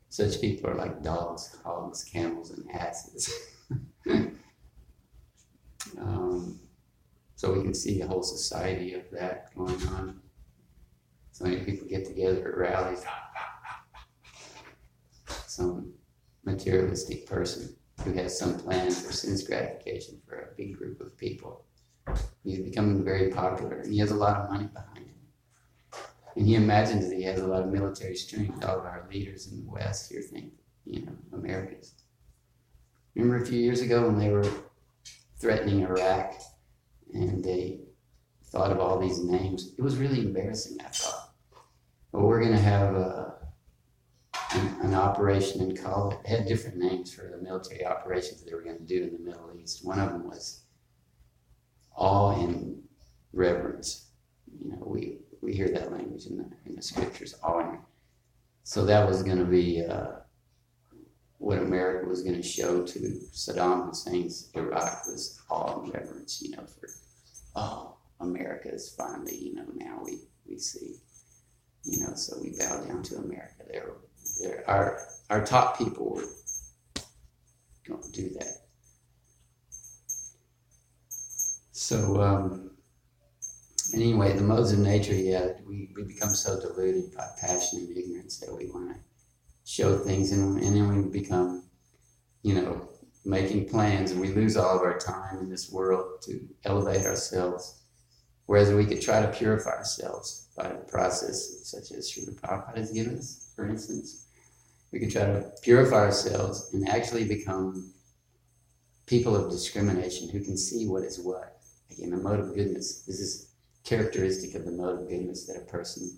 Such 0.09 0.41
people 0.41 0.69
are 0.69 0.75
like 0.75 1.01
dogs, 1.01 1.55
hogs, 1.63 2.03
camels, 2.03 2.51
and 2.51 2.69
asses. 2.71 3.33
Um, 5.99 6.59
so 7.35 7.53
we 7.53 7.61
can 7.61 7.73
see 7.73 8.01
a 8.01 8.07
whole 8.07 8.23
society 8.23 8.93
of 8.93 9.03
that 9.11 9.55
going 9.55 9.87
on. 9.87 10.19
So 11.31 11.45
many 11.45 11.63
people 11.63 11.87
get 11.87 12.05
together 12.05 12.47
at 12.49 12.57
rallies. 12.57 13.03
Some 15.57 15.91
materialistic 16.45 17.25
person 17.25 17.75
who 18.03 18.13
has 18.13 18.37
some 18.37 18.59
plan 18.59 18.91
for 18.91 19.11
sense 19.11 19.41
gratification 19.41 20.21
for 20.27 20.35
a 20.35 20.55
big 20.55 20.77
group 20.77 21.01
of 21.01 21.17
people. 21.17 21.65
He's 22.43 22.59
becoming 22.59 23.03
very 23.03 23.31
popular 23.31 23.79
and 23.79 23.91
he 23.91 23.97
has 23.97 24.11
a 24.11 24.15
lot 24.15 24.37
of 24.37 24.51
money 24.51 24.67
behind 24.67 25.07
him. 25.07 25.15
And 26.35 26.45
he 26.45 26.53
imagines 26.53 27.09
that 27.09 27.15
he 27.15 27.23
has 27.23 27.39
a 27.39 27.47
lot 27.47 27.63
of 27.63 27.69
military 27.69 28.15
strength. 28.15 28.63
All 28.63 28.77
of 28.77 28.85
our 28.85 29.07
leaders 29.11 29.51
in 29.51 29.65
the 29.65 29.71
West 29.71 30.11
here 30.11 30.21
think, 30.21 30.53
you 30.85 31.07
know, 31.07 31.13
Americans. 31.33 31.95
Remember 33.15 33.41
a 33.41 33.47
few 33.47 33.59
years 33.59 33.81
ago 33.81 34.05
when 34.05 34.19
they 34.19 34.29
were 34.29 34.47
threatening 35.39 35.81
Iraq 35.81 36.35
and 37.15 37.43
they 37.43 37.79
thought 38.45 38.71
of 38.71 38.79
all 38.79 38.99
these 38.99 39.23
names. 39.23 39.73
It 39.75 39.81
was 39.81 39.97
really 39.97 40.19
embarrassing, 40.19 40.77
I 40.81 40.89
thought. 40.89 41.33
But 42.11 42.21
we're 42.21 42.41
going 42.41 42.55
to 42.55 42.59
have 42.59 42.93
a, 42.93 43.36
an, 44.81 44.93
operation 44.93 45.71
it, 45.71 45.79
it 45.79 46.27
had 46.27 46.47
different 46.47 46.77
names 46.77 47.13
for 47.13 47.29
the 47.29 47.37
military 47.37 47.85
operations 47.85 48.43
they 48.43 48.53
were 48.53 48.61
going 48.61 48.77
to 48.77 48.83
do 48.83 49.03
in 49.03 49.13
the 49.13 49.19
Middle 49.19 49.51
East. 49.61 49.85
One 49.85 49.99
of 49.99 50.09
them 50.09 50.27
was 50.27 50.61
awe 51.95 52.39
and 52.41 52.83
reverence. 53.33 54.07
You 54.59 54.71
know, 54.71 54.83
we, 54.85 55.19
we 55.41 55.53
hear 55.53 55.69
that 55.69 55.91
language 55.91 56.25
in 56.25 56.37
the, 56.37 56.49
in 56.65 56.75
the 56.75 56.81
scriptures, 56.81 57.35
awe 57.43 57.59
and 57.59 57.79
so 58.63 58.83
that 58.85 59.07
was 59.07 59.23
going 59.23 59.37
to 59.37 59.45
be 59.45 59.85
uh, 59.85 60.07
what 61.37 61.59
America 61.59 62.05
was 62.05 62.21
going 62.21 62.35
to 62.35 62.43
show 62.43 62.83
to 62.83 62.99
Saddam 63.31 63.87
Hussein's 63.87 64.49
Iraq 64.55 65.07
was 65.07 65.39
awe 65.49 65.79
and 65.79 65.93
reverence, 65.93 66.41
you 66.41 66.51
know, 66.51 66.65
for, 66.65 66.89
oh, 67.55 67.95
America 68.19 68.69
is 68.69 68.89
finally, 68.89 69.37
you 69.37 69.55
know, 69.55 69.65
now 69.75 70.01
we, 70.03 70.19
we 70.45 70.57
see, 70.57 70.95
you 71.85 72.01
know, 72.01 72.13
so 72.15 72.37
we 72.41 72.57
bow 72.57 72.83
down 72.83 73.03
to 73.03 73.15
America. 73.15 73.63
They're, 73.71 73.93
our, 74.67 74.99
our 75.29 75.45
top 75.45 75.77
people 75.77 76.21
don't 77.85 78.11
do 78.13 78.29
that. 78.39 78.67
So, 81.71 82.21
um, 82.21 82.71
anyway, 83.93 84.33
the 84.33 84.41
modes 84.41 84.73
of 84.73 84.79
nature, 84.79 85.13
yeah, 85.13 85.51
we, 85.65 85.89
we 85.95 86.03
become 86.03 86.31
so 86.31 86.59
deluded 86.59 87.15
by 87.15 87.27
passion 87.39 87.79
and 87.79 87.97
ignorance 87.97 88.39
that 88.39 88.53
we 88.53 88.69
want 88.69 88.93
to 88.93 88.99
show 89.63 89.97
things 89.97 90.31
and, 90.31 90.61
and 90.61 90.75
then 90.75 91.03
we 91.03 91.09
become, 91.09 91.63
you 92.41 92.55
know, 92.55 92.89
making 93.25 93.69
plans 93.69 94.11
and 94.11 94.21
we 94.21 94.29
lose 94.29 94.57
all 94.57 94.75
of 94.77 94.81
our 94.81 94.97
time 94.97 95.39
in 95.39 95.49
this 95.49 95.71
world 95.71 96.21
to 96.23 96.47
elevate 96.65 97.05
ourselves. 97.05 97.81
Whereas 98.45 98.71
we 98.71 98.85
could 98.85 99.01
try 99.01 99.21
to 99.21 99.27
purify 99.27 99.71
ourselves 99.71 100.47
by 100.55 100.65
a 100.65 100.75
process 100.75 101.59
such 101.63 101.91
as 101.91 102.11
Srila 102.11 102.39
Prabhupada 102.39 102.77
has 102.77 102.91
given 102.91 103.17
us, 103.17 103.46
for 103.57 103.67
instance. 103.67 104.27
We 104.93 104.99
can 104.99 105.09
try 105.09 105.25
to 105.25 105.51
purify 105.63 106.05
ourselves 106.05 106.69
and 106.73 106.87
actually 106.87 107.27
become 107.27 107.91
people 109.05 109.35
of 109.35 109.51
discrimination 109.51 110.29
who 110.29 110.39
can 110.39 110.55
see 110.55 110.87
what 110.87 111.03
is 111.03 111.19
what. 111.19 111.59
Again, 111.91 112.11
the 112.11 112.17
mode 112.17 112.39
of 112.39 112.55
goodness. 112.55 113.01
This 113.01 113.19
is 113.19 113.49
characteristic 113.83 114.55
of 114.55 114.63
the 114.63 114.71
mode 114.71 115.01
of 115.01 115.09
goodness 115.09 115.45
that 115.47 115.57
a 115.57 115.65
person 115.65 116.17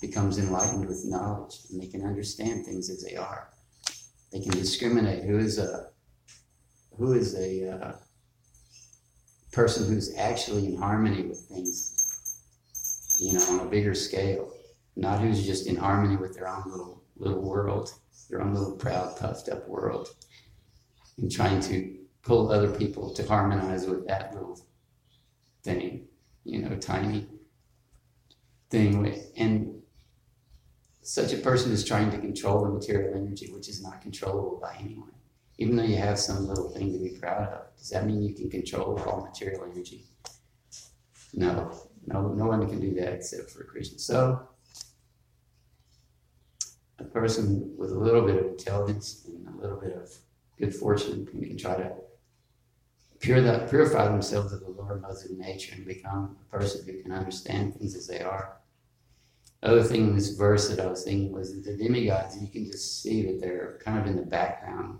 becomes 0.00 0.38
enlightened 0.38 0.86
with 0.86 1.04
knowledge 1.04 1.56
and 1.70 1.82
they 1.82 1.86
can 1.86 2.04
understand 2.04 2.64
things 2.64 2.88
as 2.88 3.02
they 3.02 3.16
are. 3.16 3.48
They 4.32 4.40
can 4.40 4.52
discriminate 4.52 5.24
who 5.24 5.38
is 5.38 5.58
a 5.58 5.88
who 6.96 7.14
is 7.14 7.34
a 7.34 7.70
uh, 7.70 7.92
person 9.52 9.88
who's 9.88 10.16
actually 10.16 10.66
in 10.66 10.76
harmony 10.76 11.22
with 11.22 11.40
things, 11.40 13.16
you 13.18 13.32
know, 13.32 13.44
on 13.50 13.66
a 13.66 13.70
bigger 13.70 13.94
scale, 13.94 14.52
not 14.96 15.20
who's 15.20 15.44
just 15.44 15.66
in 15.66 15.76
harmony 15.76 16.16
with 16.16 16.34
their 16.34 16.48
own 16.48 16.62
little 16.66 17.02
little 17.16 17.42
world, 17.42 17.92
their 18.28 18.42
own 18.42 18.54
little 18.54 18.76
proud, 18.76 19.16
puffed 19.16 19.48
up 19.48 19.68
world, 19.68 20.08
and 21.18 21.30
trying 21.30 21.60
to 21.60 21.96
pull 22.22 22.50
other 22.50 22.70
people 22.70 23.12
to 23.14 23.26
harmonize 23.26 23.86
with 23.86 24.06
that 24.06 24.34
little 24.34 24.58
thing, 25.62 26.06
you 26.44 26.60
know, 26.60 26.76
tiny 26.76 27.26
thing. 28.70 29.20
And 29.36 29.82
such 31.02 31.32
a 31.32 31.38
person 31.38 31.72
is 31.72 31.84
trying 31.84 32.10
to 32.10 32.18
control 32.18 32.64
the 32.64 32.70
material 32.70 33.14
energy, 33.16 33.52
which 33.52 33.68
is 33.68 33.82
not 33.82 34.00
controllable 34.00 34.58
by 34.60 34.76
anyone. 34.78 35.10
Even 35.58 35.76
though 35.76 35.82
you 35.84 35.96
have 35.96 36.18
some 36.18 36.46
little 36.46 36.70
thing 36.70 36.92
to 36.92 36.98
be 36.98 37.18
proud 37.20 37.48
of, 37.48 37.76
does 37.76 37.90
that 37.90 38.06
mean 38.06 38.22
you 38.22 38.34
can 38.34 38.50
control 38.50 38.98
all 39.06 39.22
material 39.24 39.64
energy? 39.70 40.06
No, 41.34 41.72
no, 42.06 42.28
no 42.28 42.46
one 42.46 42.68
can 42.68 42.80
do 42.80 42.94
that 42.94 43.12
except 43.12 43.50
for 43.50 43.64
Krishna. 43.64 43.98
So, 43.98 44.48
person 47.12 47.74
with 47.76 47.90
a 47.90 47.98
little 47.98 48.22
bit 48.22 48.36
of 48.36 48.46
intelligence 48.46 49.26
and 49.26 49.46
a 49.54 49.60
little 49.60 49.80
bit 49.80 49.96
of 49.96 50.10
good 50.58 50.74
fortune 50.74 51.26
can, 51.26 51.44
can 51.44 51.56
try 51.56 51.76
to 51.76 51.92
pure 53.20 53.40
that, 53.40 53.70
purify 53.70 54.06
themselves 54.06 54.52
of 54.52 54.60
the 54.60 54.70
lower 54.70 54.98
modes 54.98 55.24
of 55.24 55.30
nature 55.38 55.74
and 55.76 55.86
become 55.86 56.36
a 56.40 56.56
person 56.56 56.84
who 56.84 57.02
can 57.02 57.12
understand 57.12 57.74
things 57.74 57.94
as 57.94 58.06
they 58.06 58.20
are. 58.20 58.56
Other 59.62 59.84
thing 59.84 60.08
in 60.08 60.16
this 60.16 60.30
verse 60.30 60.68
that 60.68 60.80
I 60.80 60.86
was 60.86 61.04
thinking 61.04 61.30
was 61.30 61.62
the 61.62 61.76
demigods, 61.76 62.36
you 62.36 62.48
can 62.48 62.66
just 62.66 63.00
see 63.00 63.22
that 63.26 63.40
they're 63.40 63.80
kind 63.84 64.00
of 64.00 64.06
in 64.06 64.16
the 64.16 64.26
background. 64.26 64.98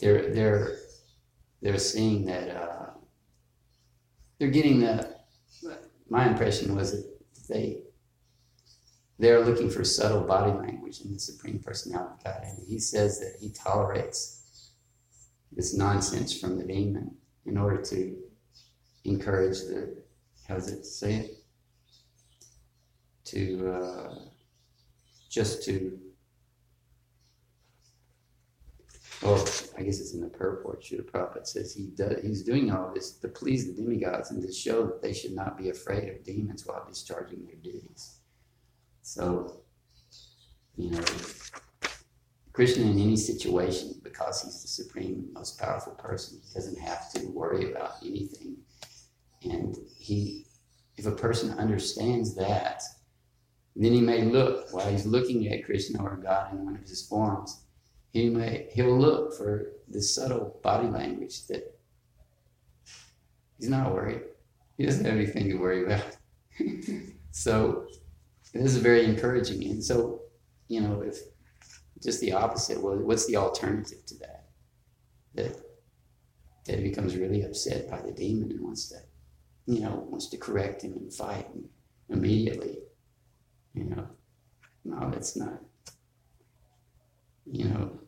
They're 0.00 0.34
they're 0.34 0.78
they're 1.60 1.78
seeing 1.78 2.24
that 2.26 2.48
uh, 2.50 2.90
they're 4.38 4.50
getting 4.50 4.80
the. 4.80 5.16
My 6.08 6.28
impression 6.28 6.74
was 6.74 6.90
that 6.90 7.08
they 7.48 7.82
they're 9.22 9.44
looking 9.44 9.70
for 9.70 9.84
subtle 9.84 10.22
body 10.22 10.50
language 10.50 11.00
in 11.02 11.12
the 11.12 11.18
Supreme 11.18 11.60
Personality 11.60 12.20
God, 12.24 12.40
and 12.42 12.58
He 12.66 12.80
says 12.80 13.20
that 13.20 13.36
He 13.40 13.50
tolerates 13.50 14.72
this 15.52 15.76
nonsense 15.76 16.38
from 16.38 16.58
the 16.58 16.64
demon 16.64 17.14
in 17.46 17.56
order 17.56 17.80
to 17.82 18.16
encourage 19.04 19.60
the 19.60 20.02
how 20.48 20.56
does 20.56 20.68
it 20.68 20.84
say 20.84 21.14
it? 21.14 21.30
To 23.26 23.72
uh, 23.72 24.14
just 25.30 25.62
to 25.66 26.00
well 29.22 29.36
I 29.78 29.82
guess 29.82 30.00
it's 30.00 30.14
in 30.14 30.20
the 30.20 30.26
purport 30.26 30.82
Srila 30.82 31.04
Prabhupada 31.04 31.46
says 31.46 31.72
he 31.72 31.86
does 31.96 32.20
he's 32.22 32.42
doing 32.42 32.72
all 32.72 32.92
this 32.92 33.12
to 33.18 33.28
please 33.28 33.68
the 33.68 33.80
demigods 33.80 34.32
and 34.32 34.42
to 34.42 34.52
show 34.52 34.84
that 34.86 35.00
they 35.00 35.12
should 35.12 35.32
not 35.32 35.56
be 35.56 35.70
afraid 35.70 36.08
of 36.08 36.24
demons 36.24 36.66
while 36.66 36.84
discharging 36.88 37.46
their 37.46 37.54
duties 37.62 38.18
so 39.02 39.62
you 40.76 40.90
know 40.90 41.04
Krishna 42.52 42.84
in 42.84 42.98
any 42.98 43.16
situation, 43.16 44.00
because 44.02 44.42
he's 44.42 44.60
the 44.62 44.68
supreme, 44.68 45.30
most 45.32 45.58
powerful 45.58 45.94
person, 45.94 46.38
he 46.44 46.52
doesn't 46.52 46.78
have 46.78 47.10
to 47.12 47.26
worry 47.28 47.70
about 47.70 47.94
anything. 48.02 48.56
And 49.42 49.76
he, 49.96 50.46
if 50.96 51.06
a 51.06 51.12
person 51.12 51.58
understands 51.58 52.34
that, 52.34 52.82
then 53.74 53.92
he 53.92 54.02
may 54.02 54.22
look 54.22 54.72
while 54.72 54.90
he's 54.90 55.06
looking 55.06 55.48
at 55.48 55.64
Krishna 55.64 56.02
or 56.02 56.16
God 56.16 56.52
in 56.52 56.64
one 56.64 56.76
of 56.76 56.82
his 56.82 57.06
forms. 57.06 57.62
He 58.12 58.28
may 58.28 58.68
he'll 58.72 58.98
look 58.98 59.34
for 59.34 59.72
the 59.88 60.02
subtle 60.02 60.60
body 60.62 60.88
language 60.88 61.46
that 61.46 61.74
he's 63.58 63.70
not 63.70 63.94
worried. 63.94 64.20
He 64.76 64.84
doesn't 64.84 65.06
have 65.06 65.14
anything 65.14 65.48
to 65.48 65.56
worry 65.56 65.86
about. 65.86 66.04
so 67.30 67.81
this 68.54 68.74
is 68.74 68.82
very 68.82 69.04
encouraging. 69.04 69.64
And 69.64 69.82
so, 69.82 70.22
you 70.68 70.80
know, 70.80 71.02
if 71.02 71.16
just 72.02 72.20
the 72.20 72.32
opposite. 72.32 72.82
Well, 72.82 72.96
what's 72.98 73.26
the 73.26 73.36
alternative 73.36 74.04
to 74.06 74.18
that? 74.18 74.48
That 75.34 75.56
that 76.66 76.78
he 76.78 76.84
becomes 76.84 77.16
really 77.16 77.42
upset 77.42 77.90
by 77.90 78.00
the 78.00 78.12
demon 78.12 78.50
and 78.50 78.60
wants 78.60 78.88
to, 78.88 78.96
you 79.66 79.80
know, 79.80 80.06
wants 80.08 80.28
to 80.30 80.36
correct 80.36 80.82
him 80.82 80.92
and 80.92 81.12
fight 81.12 81.46
him 81.46 81.68
immediately. 82.08 82.78
You 83.74 83.84
know, 83.84 84.06
no, 84.84 85.10
that's 85.10 85.36
not. 85.36 85.60
You 87.44 87.68
know, 87.68 87.98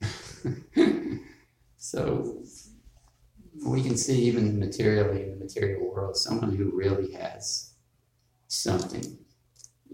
so 1.76 2.42
we 3.66 3.82
can 3.82 3.96
see 3.96 4.22
even 4.22 4.58
materially 4.58 5.24
in 5.24 5.30
the 5.30 5.36
material 5.36 5.90
world, 5.90 6.16
someone 6.16 6.56
who 6.56 6.70
really 6.74 7.12
has 7.12 7.74
something, 8.46 9.18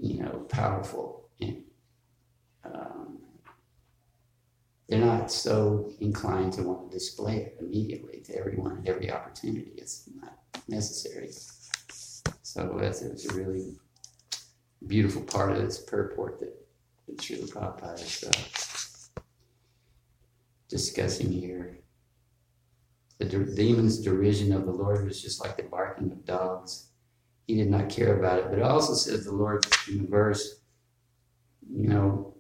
you 0.01 0.23
know, 0.23 0.47
powerful 0.49 1.29
and 1.41 1.63
um, 2.65 3.19
they're 4.89 5.05
not 5.05 5.31
so 5.31 5.91
inclined 6.01 6.53
to 6.55 6.63
want 6.63 6.91
to 6.91 6.97
display 6.97 7.37
it 7.37 7.57
immediately 7.61 8.21
to 8.27 8.37
everyone 8.37 8.79
at 8.79 8.89
every 8.89 9.11
opportunity. 9.11 9.73
It's 9.77 10.09
not 10.21 10.39
necessary. 10.69 11.31
So 12.43 12.77
that's 12.79 13.03
it's 13.03 13.27
a 13.27 13.35
really 13.35 13.75
beautiful 14.87 15.23
part 15.23 15.53
of 15.53 15.63
this 15.63 15.79
purport 15.79 16.41
that, 16.41 16.55
that 17.07 17.17
Srila 17.17 17.51
Prabhupada 17.51 18.03
is 18.03 18.25
uh, 19.17 19.21
discussing 20.69 21.33
here. 21.33 21.79
The 23.19 23.25
de- 23.25 23.55
demon's 23.55 24.01
derision 24.01 24.53
of 24.53 24.67
the 24.67 24.73
Lord 24.73 25.05
was 25.05 25.23
just 25.23 25.41
like 25.41 25.57
the 25.57 25.63
barking 25.63 26.13
of 26.13 26.25
dogs. 26.25 26.89
He 27.47 27.57
did 27.57 27.71
not 27.71 27.91
care 27.91 28.19
about 28.19 28.39
it. 28.39 28.47
But 28.49 28.59
it 28.59 28.65
also 28.65 28.95
says 28.95 29.25
the 29.25 29.33
Lord 29.33 29.67
in 29.89 29.99
the 29.99 30.09
verse, 30.09 30.61
you 31.71 31.89
know, 31.89 32.35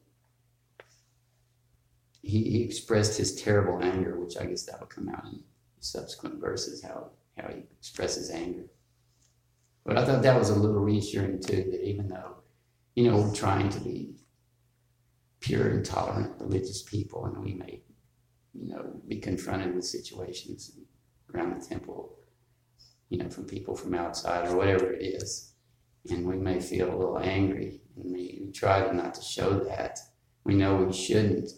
he, 2.22 2.42
he 2.44 2.62
expressed 2.62 3.18
his 3.18 3.34
terrible 3.34 3.82
anger, 3.82 4.18
which 4.18 4.36
I 4.38 4.46
guess 4.46 4.64
that 4.64 4.80
will 4.80 4.86
come 4.86 5.08
out 5.08 5.24
in 5.26 5.42
subsequent 5.80 6.40
verses, 6.40 6.82
how, 6.82 7.10
how 7.36 7.48
he 7.48 7.64
expresses 7.78 8.30
anger. 8.30 8.64
But 9.84 9.98
I 9.98 10.06
thought 10.06 10.22
that 10.22 10.38
was 10.38 10.48
a 10.48 10.54
little 10.54 10.80
reassuring 10.80 11.40
too, 11.40 11.68
that 11.70 11.86
even 11.86 12.08
though, 12.08 12.36
you 12.94 13.10
know, 13.10 13.18
we're 13.18 13.34
trying 13.34 13.68
to 13.68 13.80
be 13.80 14.14
pure 15.40 15.68
and 15.68 15.84
tolerant 15.84 16.40
religious 16.40 16.82
people, 16.82 17.26
and 17.26 17.44
we 17.44 17.52
may, 17.52 17.82
you 18.54 18.70
know, 18.70 19.02
be 19.06 19.18
confronted 19.18 19.74
with 19.74 19.84
situations 19.84 20.78
around 21.34 21.60
the 21.60 21.66
temple, 21.66 22.16
you 23.14 23.22
know, 23.22 23.30
from 23.30 23.44
people 23.44 23.76
from 23.76 23.94
outside 23.94 24.48
or 24.48 24.56
whatever 24.56 24.92
it 24.92 25.00
is, 25.00 25.52
and 26.10 26.26
we 26.26 26.36
may 26.36 26.58
feel 26.58 26.92
a 26.92 26.98
little 26.98 27.20
angry, 27.20 27.80
and 27.96 28.12
we, 28.12 28.40
we 28.44 28.50
try 28.50 28.90
not 28.90 29.14
to 29.14 29.22
show 29.22 29.60
that. 29.60 30.00
We 30.42 30.54
know 30.54 30.74
we 30.74 30.92
shouldn't, 30.92 31.50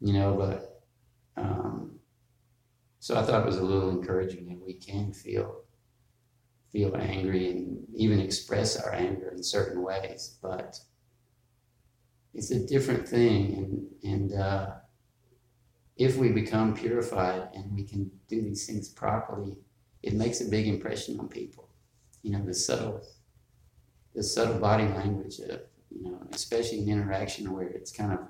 you 0.00 0.12
know, 0.12 0.34
but 0.34 0.84
um, 1.36 1.98
so 3.00 3.18
I 3.18 3.24
thought 3.24 3.42
it 3.42 3.46
was 3.46 3.56
a 3.56 3.64
little 3.64 3.90
encouraging 3.90 4.46
that 4.46 4.64
we 4.64 4.74
can 4.74 5.12
feel 5.12 5.62
feel 6.70 6.94
angry 6.96 7.50
and 7.50 7.78
even 7.96 8.20
express 8.20 8.76
our 8.80 8.94
anger 8.94 9.30
in 9.30 9.42
certain 9.42 9.82
ways, 9.82 10.38
but 10.40 10.78
it's 12.34 12.52
a 12.52 12.64
different 12.64 13.08
thing, 13.08 13.56
and 13.56 14.12
and 14.12 14.32
uh, 14.32 14.66
if 15.96 16.16
we 16.16 16.28
become 16.28 16.72
purified 16.72 17.48
and 17.52 17.74
we 17.74 17.82
can 17.82 18.12
do 18.28 18.40
these 18.42 18.64
things 18.64 18.88
properly, 18.88 19.56
it 20.06 20.14
makes 20.14 20.40
a 20.40 20.48
big 20.48 20.68
impression 20.68 21.18
on 21.18 21.28
people. 21.28 21.68
You 22.22 22.30
know, 22.32 22.44
the 22.44 22.54
subtle 22.54 23.02
the 24.14 24.22
subtle 24.22 24.58
body 24.58 24.84
language 24.84 25.40
of 25.40 25.60
you 25.90 26.04
know, 26.04 26.18
especially 26.32 26.78
in 26.78 26.88
interaction 26.88 27.52
where 27.52 27.66
it's 27.66 27.92
kind 27.92 28.12
of 28.12 28.20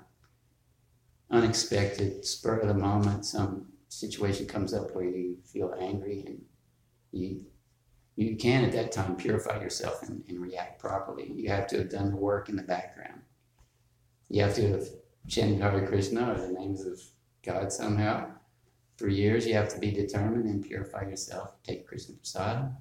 unexpected, 1.29 2.25
spur 2.25 2.59
of 2.59 2.67
the 2.67 2.73
moment, 2.73 3.25
some 3.25 3.67
situation 3.89 4.47
comes 4.47 4.73
up 4.73 4.93
where 4.95 5.05
you 5.05 5.37
feel 5.45 5.73
angry 5.79 6.23
and 6.25 6.41
you 7.11 7.45
you 8.15 8.35
can 8.35 8.65
at 8.65 8.71
that 8.71 8.91
time 8.91 9.15
purify 9.15 9.61
yourself 9.61 10.01
and, 10.01 10.23
and 10.27 10.39
react 10.41 10.79
properly. 10.79 11.31
You 11.31 11.49
have 11.49 11.67
to 11.67 11.77
have 11.77 11.91
done 11.91 12.09
the 12.09 12.17
work 12.17 12.49
in 12.49 12.55
the 12.55 12.63
background. 12.63 13.21
You 14.29 14.41
have 14.41 14.55
to 14.55 14.67
have 14.71 14.87
chanted 15.27 15.61
Hare 15.61 15.85
Krishna 15.87 16.33
or 16.33 16.41
the 16.41 16.53
names 16.53 16.83
of 16.85 16.99
God 17.43 17.71
somehow 17.71 18.36
for 18.97 19.07
years. 19.07 19.47
You 19.47 19.53
have 19.53 19.69
to 19.69 19.79
be 19.79 19.91
determined 19.91 20.45
and 20.45 20.63
purify 20.63 21.03
yourself. 21.03 21.61
Take 21.63 21.87
Krishna 21.87 22.15
Prasad. 22.15 22.75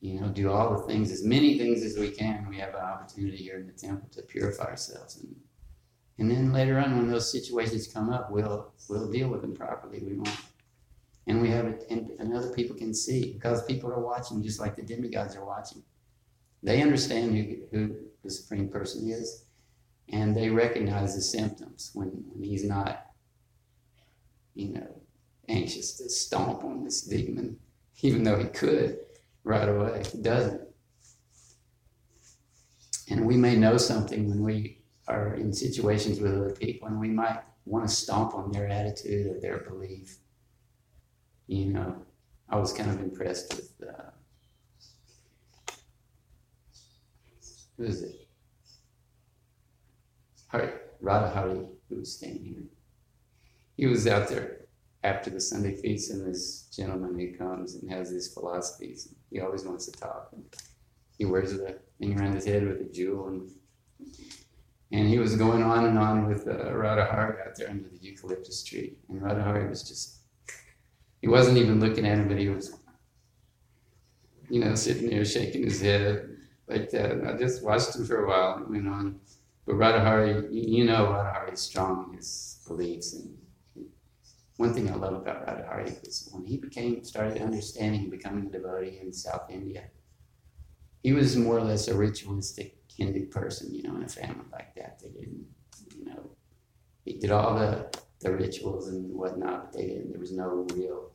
You 0.00 0.20
know, 0.20 0.28
do 0.28 0.50
all 0.50 0.76
the 0.76 0.86
things, 0.86 1.10
as 1.10 1.24
many 1.24 1.56
things 1.56 1.82
as 1.82 1.96
we 1.96 2.10
can. 2.10 2.46
We 2.48 2.58
have 2.58 2.74
an 2.74 2.80
opportunity 2.80 3.38
here 3.38 3.56
in 3.56 3.66
the 3.66 3.72
temple 3.72 4.08
to 4.12 4.22
purify 4.22 4.64
ourselves 4.64 5.16
and 5.22 5.34
and 6.18 6.30
then 6.30 6.52
later 6.52 6.78
on, 6.78 6.96
when 6.96 7.08
those 7.08 7.30
situations 7.30 7.88
come 7.88 8.10
up, 8.10 8.30
we'll 8.30 8.72
we'll 8.88 9.10
deal 9.10 9.28
with 9.28 9.40
them 9.40 9.54
properly. 9.54 10.00
We 10.00 10.14
won't, 10.14 10.30
and 11.26 11.42
we 11.42 11.50
have 11.50 11.66
it, 11.66 11.86
and, 11.90 12.10
and 12.20 12.32
other 12.32 12.52
people 12.52 12.76
can 12.76 12.94
see 12.94 13.32
because 13.32 13.64
people 13.64 13.92
are 13.92 14.00
watching, 14.00 14.42
just 14.42 14.60
like 14.60 14.76
the 14.76 14.82
demigods 14.82 15.34
are 15.34 15.44
watching. 15.44 15.82
They 16.62 16.82
understand 16.82 17.34
who, 17.34 17.56
who 17.72 17.96
the 18.22 18.30
supreme 18.30 18.68
person 18.68 19.10
is, 19.10 19.46
and 20.08 20.36
they 20.36 20.50
recognize 20.50 21.16
the 21.16 21.20
symptoms 21.20 21.90
when 21.94 22.08
when 22.28 22.44
he's 22.44 22.64
not, 22.64 23.06
you 24.54 24.74
know, 24.74 25.02
anxious 25.48 25.96
to 25.98 26.08
stomp 26.08 26.64
on 26.64 26.84
this 26.84 27.02
demon, 27.02 27.58
even 28.02 28.22
though 28.22 28.38
he 28.38 28.46
could 28.46 28.98
right 29.42 29.68
away. 29.68 30.02
He 30.10 30.22
doesn't. 30.22 30.62
And 33.10 33.26
we 33.26 33.36
may 33.36 33.56
know 33.56 33.76
something 33.76 34.28
when 34.28 34.42
we 34.42 34.78
are 35.08 35.34
in 35.34 35.52
situations 35.52 36.20
with 36.20 36.34
other 36.34 36.52
people, 36.52 36.88
and 36.88 36.98
we 36.98 37.08
might 37.08 37.40
want 37.66 37.86
to 37.86 37.94
stomp 37.94 38.34
on 38.34 38.50
their 38.50 38.68
attitude 38.68 39.26
or 39.26 39.40
their 39.40 39.58
belief. 39.58 40.18
You 41.46 41.66
know, 41.66 41.96
I 42.48 42.56
was 42.56 42.72
kind 42.72 42.90
of 42.90 43.00
impressed 43.00 43.54
with 43.54 43.72
uh, 43.86 44.10
who 47.76 47.84
is 47.84 48.02
it? 48.02 48.28
Hari, 50.48 50.70
Radha 51.00 51.30
Hari, 51.34 51.66
who 51.88 51.96
was 51.96 52.12
standing 52.12 52.44
here. 52.44 52.62
He 53.76 53.86
was 53.86 54.06
out 54.06 54.28
there 54.28 54.66
after 55.02 55.30
the 55.30 55.40
Sunday 55.40 55.76
feast, 55.76 56.10
and 56.10 56.26
this 56.26 56.68
gentleman 56.74 57.18
he 57.18 57.28
comes 57.28 57.74
and 57.74 57.90
has 57.90 58.10
these 58.10 58.32
philosophies. 58.32 59.14
He 59.30 59.40
always 59.40 59.64
wants 59.64 59.86
to 59.86 59.92
talk. 59.92 60.34
He 61.18 61.24
wears 61.24 61.52
a 61.52 61.76
thing 61.98 62.18
around 62.18 62.34
his 62.34 62.46
head 62.46 62.66
with 62.66 62.80
a 62.80 62.92
jewel, 62.92 63.28
and 63.28 63.50
and 64.94 65.08
he 65.08 65.18
was 65.18 65.34
going 65.34 65.62
on 65.62 65.86
and 65.86 65.98
on 65.98 66.26
with 66.26 66.46
uh, 66.46 66.52
out 66.52 67.56
there 67.56 67.68
under 67.68 67.88
the 67.88 67.98
eucalyptus 68.00 68.62
tree. 68.62 68.94
And 69.08 69.20
Radha 69.20 69.66
was 69.68 69.82
just, 69.82 70.18
he 71.20 71.26
wasn't 71.26 71.58
even 71.58 71.80
looking 71.80 72.06
at 72.06 72.18
him, 72.18 72.28
but 72.28 72.38
he 72.38 72.48
was, 72.48 72.78
you 74.48 74.60
know, 74.60 74.76
sitting 74.76 75.10
there 75.10 75.24
shaking 75.24 75.64
his 75.64 75.80
head 75.80 76.36
like 76.68 76.90
that. 76.90 77.10
And 77.10 77.28
I 77.28 77.36
just 77.36 77.64
watched 77.64 77.96
him 77.96 78.06
for 78.06 78.24
a 78.24 78.28
while 78.28 78.58
and 78.58 78.68
went 78.68 78.86
on. 78.86 79.18
But 79.66 79.74
Radha 79.74 80.00
Hari, 80.00 80.46
you, 80.52 80.84
know, 80.84 81.12
Radha 81.12 81.52
is 81.52 81.60
strong 81.60 82.10
in 82.10 82.18
his 82.18 82.60
beliefs. 82.64 83.14
And 83.14 83.36
one 84.56 84.72
thing 84.72 84.90
I 84.90 84.94
love 84.94 85.14
about 85.14 85.46
Radha 85.46 85.66
Hari 85.66 85.96
is 86.04 86.28
when 86.32 86.44
he 86.44 86.56
became, 86.58 87.02
started 87.04 87.42
understanding 87.42 88.02
and 88.02 88.10
becoming 88.10 88.46
a 88.46 88.50
devotee 88.50 89.00
in 89.02 89.12
South 89.12 89.50
India, 89.50 89.84
he 91.02 91.12
was 91.12 91.36
more 91.36 91.58
or 91.58 91.62
less 91.62 91.88
a 91.88 91.94
ritualistic 91.96 92.78
Hindu 92.96 93.26
person, 93.26 93.74
you 93.74 93.82
know, 93.82 93.96
in 93.96 94.04
a 94.04 94.08
family 94.08 94.44
like 94.52 94.74
that. 94.76 95.00
They 95.00 95.08
didn't, 95.08 95.46
you 95.96 96.04
know, 96.04 96.30
he 97.04 97.18
did 97.18 97.32
all 97.32 97.58
the, 97.58 97.88
the 98.20 98.32
rituals 98.32 98.88
and 98.88 99.12
whatnot, 99.12 99.64
but 99.64 99.72
they 99.72 99.86
didn't, 99.88 100.10
there 100.10 100.20
was 100.20 100.32
no 100.32 100.66
real, 100.72 101.10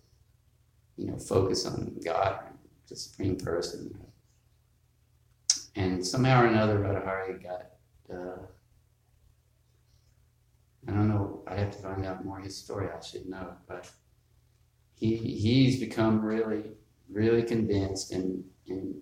you 0.98 1.08
know, 1.08 1.18
focus 1.18 1.66
on 1.66 1.96
God, 2.04 2.40
the 2.88 2.96
supreme 2.96 3.38
person. 3.38 3.98
And 5.76 6.06
somehow 6.06 6.44
or 6.44 6.48
another, 6.48 6.80
Radhahari 6.80 7.42
got, 7.42 7.66
uh, 8.14 8.46
I 10.90 10.94
don't 10.94 11.08
know, 11.08 11.44
I 11.48 11.56
have 11.56 11.72
to 11.72 11.78
find 11.78 12.06
out 12.06 12.26
more 12.26 12.40
his 12.40 12.58
story, 12.58 12.90
I 12.90 13.04
should 13.04 13.28
know, 13.28 13.54
but 13.68 13.90
he, 14.96 15.16
he's 15.16 15.80
become 15.80 16.22
really, 16.22 16.64
really 17.10 17.44
convinced 17.44 18.12
and, 18.12 18.44
and 18.68 18.96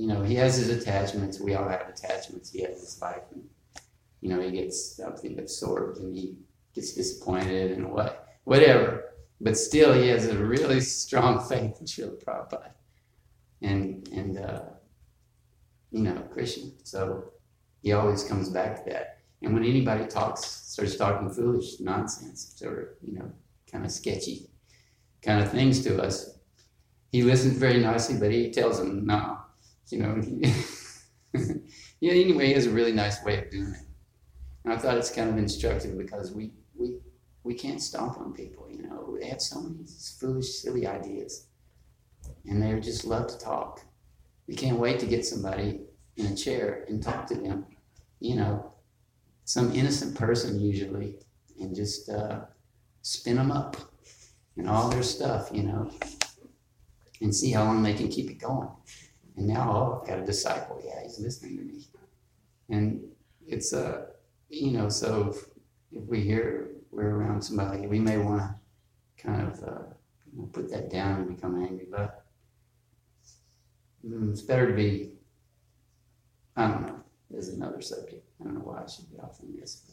you 0.00 0.06
know, 0.06 0.22
he 0.22 0.34
has 0.36 0.56
his 0.56 0.70
attachments. 0.70 1.40
We 1.40 1.54
all 1.54 1.68
have 1.68 1.88
attachments. 1.88 2.50
He 2.50 2.62
has 2.62 2.80
his 2.80 3.00
life, 3.02 3.22
and 3.34 3.44
you 4.20 4.30
know, 4.30 4.40
he 4.40 4.50
gets 4.50 4.96
something 4.96 5.38
absorbed 5.38 5.98
and 5.98 6.16
he 6.16 6.36
gets 6.74 6.94
disappointed 6.94 7.72
and 7.72 7.92
what, 7.92 8.28
whatever. 8.44 9.04
But 9.40 9.56
still, 9.56 9.92
he 9.92 10.08
has 10.08 10.26
a 10.26 10.36
really 10.36 10.80
strong 10.80 11.40
faith 11.48 11.80
in 11.80 11.86
Srila 11.86 12.22
Prabhupada, 12.22 12.70
and 13.62 14.08
and 14.08 14.38
uh, 14.38 14.62
you 15.90 16.02
know, 16.02 16.20
Krishna. 16.32 16.70
So 16.84 17.32
he 17.82 17.92
always 17.92 18.22
comes 18.24 18.48
back 18.48 18.84
to 18.84 18.90
that. 18.90 19.19
And 19.42 19.54
when 19.54 19.64
anybody 19.64 20.06
talks, 20.06 20.44
starts 20.44 20.96
talking 20.96 21.30
foolish 21.30 21.80
nonsense 21.80 22.60
or 22.64 22.96
you 23.02 23.14
know, 23.14 23.30
kind 23.70 23.84
of 23.84 23.90
sketchy 23.90 24.46
kind 25.22 25.42
of 25.42 25.50
things 25.50 25.84
to 25.84 26.02
us, 26.02 26.38
he 27.12 27.22
listens 27.22 27.58
very 27.58 27.80
nicely, 27.80 28.18
but 28.18 28.30
he 28.30 28.50
tells 28.50 28.78
them 28.78 29.04
no 29.04 29.38
you 29.92 29.98
know. 29.98 30.22
yeah, 32.00 32.12
anyway, 32.12 32.46
he 32.46 32.52
has 32.54 32.66
a 32.66 32.70
really 32.70 32.92
nice 32.92 33.22
way 33.24 33.38
of 33.38 33.50
doing 33.50 33.72
it. 33.72 33.86
And 34.64 34.72
I 34.72 34.76
thought 34.76 34.96
it's 34.96 35.10
kind 35.10 35.30
of 35.30 35.38
instructive 35.38 35.96
because 35.96 36.32
we, 36.32 36.52
we, 36.76 36.98
we 37.44 37.54
can't 37.54 37.80
stomp 37.80 38.18
on 38.18 38.32
people, 38.32 38.68
you 38.70 38.82
know. 38.82 39.16
They 39.18 39.28
have 39.28 39.40
so 39.40 39.60
many 39.60 39.84
foolish, 40.18 40.48
silly 40.48 40.86
ideas. 40.86 41.46
And 42.46 42.62
they 42.62 42.78
just 42.80 43.04
love 43.04 43.28
to 43.28 43.38
talk. 43.38 43.82
We 44.46 44.54
can't 44.54 44.78
wait 44.78 44.98
to 45.00 45.06
get 45.06 45.24
somebody 45.24 45.80
in 46.16 46.26
a 46.26 46.36
chair 46.36 46.84
and 46.88 47.02
talk 47.02 47.26
to 47.26 47.34
them, 47.34 47.66
you 48.18 48.36
know, 48.36 48.72
some 49.44 49.72
innocent 49.72 50.14
person 50.16 50.60
usually, 50.60 51.16
and 51.60 51.74
just 51.74 52.08
uh, 52.08 52.40
spin 53.02 53.36
them 53.36 53.50
up 53.50 53.76
and 54.56 54.68
all 54.68 54.88
their 54.88 55.02
stuff, 55.02 55.50
you 55.52 55.62
know, 55.62 55.90
and 57.20 57.34
see 57.34 57.50
how 57.50 57.64
long 57.64 57.82
they 57.82 57.94
can 57.94 58.08
keep 58.08 58.30
it 58.30 58.38
going. 58.38 58.68
And 59.36 59.46
now, 59.46 59.70
oh, 59.72 60.00
I've 60.00 60.08
got 60.08 60.18
a 60.18 60.24
disciple. 60.24 60.80
Yeah, 60.84 61.02
he's 61.02 61.18
listening 61.18 61.56
to 61.58 61.64
me. 61.64 61.86
And 62.68 63.02
it's 63.46 63.72
a, 63.72 63.84
uh, 63.84 64.02
you 64.48 64.72
know, 64.72 64.88
so 64.88 65.30
if, 65.30 66.02
if 66.02 66.08
we 66.08 66.20
hear 66.20 66.70
we're 66.90 67.10
around 67.10 67.42
somebody, 67.42 67.86
we 67.86 67.98
may 67.98 68.18
want 68.18 68.42
to 68.42 69.22
kind 69.22 69.48
of 69.48 69.62
uh, 69.62 69.82
put 70.52 70.70
that 70.70 70.90
down 70.90 71.20
and 71.20 71.36
become 71.36 71.62
angry. 71.62 71.86
But 71.90 72.24
mm, 74.04 74.30
it's 74.30 74.42
better 74.42 74.68
to 74.68 74.74
be, 74.74 75.12
I 76.56 76.68
don't 76.68 76.86
know, 76.86 77.00
there's 77.30 77.48
another 77.48 77.80
subject. 77.80 78.28
I 78.40 78.44
don't 78.44 78.54
know 78.54 78.60
why 78.60 78.82
I 78.82 78.86
should 78.86 79.10
be 79.10 79.18
off 79.18 79.40
on 79.42 79.54
this. 79.58 79.90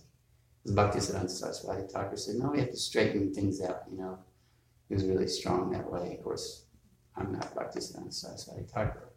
But 0.66 0.76
Bhaktisiddhanta 0.76 1.30
Saraswati 1.30 1.84
Thakur 1.88 2.18
said, 2.18 2.36
no, 2.36 2.50
we 2.50 2.60
have 2.60 2.72
to 2.72 2.78
straighten 2.78 3.34
things 3.34 3.62
out, 3.62 3.84
you 3.90 3.98
know. 3.98 4.18
He 4.90 4.96
was 4.96 5.06
really 5.06 5.28
strong 5.28 5.70
that 5.72 5.90
way. 5.92 6.16
Of 6.18 6.24
course, 6.24 6.66
I'm 7.16 7.32
not 7.32 7.54
Bhakti 7.56 7.80
Bhaktisiddhanta 7.80 8.14
Saraswati 8.14 8.64
Thakur. 8.64 9.10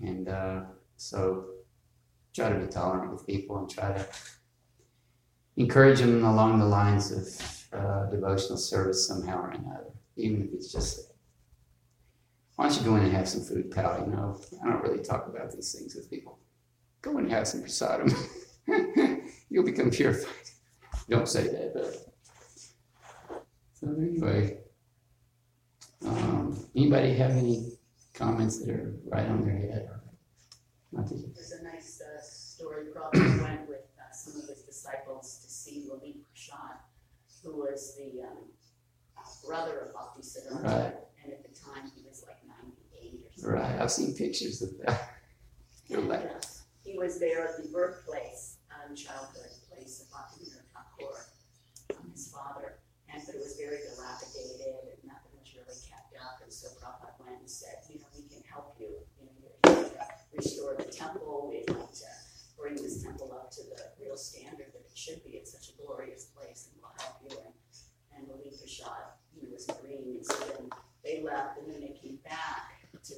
And 0.00 0.28
uh, 0.28 0.60
so 0.96 1.46
try 2.34 2.50
to 2.50 2.58
be 2.58 2.66
tolerant 2.66 3.12
with 3.12 3.26
people 3.26 3.58
and 3.58 3.68
try 3.68 3.92
to 3.92 4.06
encourage 5.56 6.00
them 6.00 6.24
along 6.24 6.58
the 6.58 6.66
lines 6.66 7.10
of 7.10 7.78
uh, 7.78 8.06
devotional 8.06 8.56
service 8.56 9.06
somehow 9.06 9.42
or 9.42 9.50
another, 9.50 9.92
even 10.16 10.42
if 10.42 10.52
it's 10.54 10.72
just 10.72 11.10
why 12.60 12.68
don't 12.68 12.78
you 12.78 12.84
go 12.84 12.96
in 12.96 13.04
and 13.04 13.12
have 13.14 13.26
some 13.26 13.40
food, 13.40 13.70
pal? 13.70 14.04
You 14.04 14.12
know, 14.12 14.38
I 14.62 14.68
don't 14.68 14.82
really 14.82 15.02
talk 15.02 15.26
about 15.26 15.50
these 15.50 15.72
things 15.72 15.94
with 15.94 16.10
people. 16.10 16.38
Go 17.02 17.18
and 17.18 17.30
have 17.30 17.48
some 17.48 17.62
prasadam. 17.62 18.14
You'll 19.50 19.64
become 19.64 19.90
purified. 19.90 20.32
Don't 21.08 21.28
say 21.28 21.48
that, 21.48 21.72
but 21.74 22.14
so 23.72 23.88
anyway. 23.98 24.58
Um, 26.06 26.66
anybody 26.74 27.14
have 27.14 27.32
any 27.32 27.78
comments 28.14 28.58
that 28.60 28.70
are 28.70 28.94
right 29.06 29.26
on 29.26 29.44
their 29.44 29.56
head. 29.56 29.90
There's 30.92 31.52
a 31.52 31.62
nice 31.62 32.00
uh, 32.00 32.20
story 32.20 32.86
Prabhupada 32.86 33.42
went 33.42 33.68
with 33.68 33.86
uh, 33.98 34.12
some 34.12 34.40
of 34.42 34.48
his 34.48 34.62
disciples 34.62 35.40
to 35.44 35.50
see 35.50 35.86
Lalit 35.88 36.16
Prashad, 36.34 36.78
who 37.44 37.56
was 37.58 37.96
the 37.96 38.22
um, 38.22 38.38
brother 39.46 39.78
of 39.78 39.94
Bhakti 39.94 40.22
Siddhanta. 40.22 40.64
Right. 40.64 40.94
And 41.22 41.32
at 41.32 41.42
the 41.42 41.54
time, 41.60 41.90
he 41.94 42.02
was 42.08 42.24
like 42.26 42.38
98 42.46 43.14
or 43.14 43.30
something. 43.36 43.60
right, 43.60 43.80
I've 43.80 43.90
seen 43.90 44.14
pictures 44.14 44.62
of 44.62 44.70
that. 44.84 45.10
You're 45.86 46.00
like, 46.02 46.30
was 47.00 47.18
there 47.18 47.48
at 47.48 47.56
the 47.56 47.66
birthplace, 47.72 48.60
um, 48.68 48.94
childhood 48.94 49.48
place 49.72 50.04
of 50.04 50.12
Thakur, 50.12 51.24
um, 51.96 52.12
his 52.12 52.28
father. 52.28 52.76
And 53.08 53.24
but 53.24 53.34
it 53.34 53.40
was 53.40 53.56
very 53.56 53.80
dilapidated 53.88 54.84
and 54.84 55.00
nothing 55.08 55.32
was 55.40 55.48
really 55.56 55.80
kept 55.80 56.12
up. 56.20 56.44
And 56.44 56.52
so 56.52 56.68
Prabhupada 56.76 57.16
went 57.24 57.40
and 57.40 57.48
said, 57.48 57.80
you 57.88 57.98
know, 57.98 58.06
we 58.12 58.28
can 58.28 58.44
help 58.44 58.76
you. 58.78 59.00
You 59.16 59.24
know, 59.24 59.32
you're 59.40 59.56
here 59.72 59.88
to 59.88 60.36
restore 60.36 60.76
the 60.76 60.84
temple. 60.92 61.48
We'd 61.48 61.72
like 61.72 61.90
to 62.04 62.12
bring 62.60 62.76
this 62.76 63.02
temple 63.02 63.32
up 63.32 63.50
to 63.56 63.62
the 63.64 63.80
real 63.98 64.16
standard 64.16 64.68
that 64.76 64.84
it 64.84 64.94
should 64.94 65.24
be. 65.24 65.40
It's 65.40 65.56
such 65.56 65.72
a 65.72 65.82
glorious 65.82 66.28
place, 66.36 66.68
and 66.68 66.76
we'll 66.84 66.92
help 67.00 67.16
you. 67.24 67.34
And 67.40 67.56
and 68.12 68.28
Lalit 68.28 68.60
Prashad, 68.60 69.16
you 69.34 69.48
know, 69.48 69.54
was 69.54 69.66
agreeing. 69.72 70.20
And 70.20 70.26
so 70.26 70.36
then 70.52 70.68
they 71.02 71.22
left, 71.24 71.58
and 71.58 71.72
then 71.72 71.80
they 71.80 71.96
came 71.96 72.18
back 72.22 72.84
to 73.08 73.14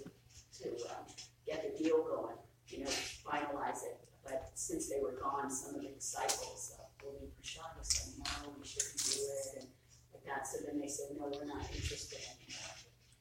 to 0.63 0.69
um, 0.95 1.05
get 1.45 1.67
the 1.67 1.83
deal 1.83 2.05
going. 2.05 2.39
You 2.83 2.91
know, 2.91 2.99
finalize 3.23 3.87
it. 3.87 4.03
But 4.25 4.51
since 4.55 4.89
they 4.91 4.99
were 4.99 5.15
gone, 5.23 5.51
some 5.51 5.77
of 5.77 5.83
the 5.83 5.95
disciples 5.95 6.75
of 6.79 6.91
Lalit 7.07 7.31
Prashad 7.39 7.79
was 7.79 7.87
saying, 7.87 8.19
"No, 8.19 8.51
we 8.59 8.67
shouldn't 8.67 8.99
do 8.99 9.23
it." 9.23 9.63
And 9.63 9.69
like 10.11 10.25
that. 10.27 10.47
So 10.49 10.59
then 10.67 10.81
they 10.81 10.89
said, 10.89 11.15
"No, 11.15 11.31
we're 11.31 11.47
not 11.47 11.63
interested." 11.71 12.19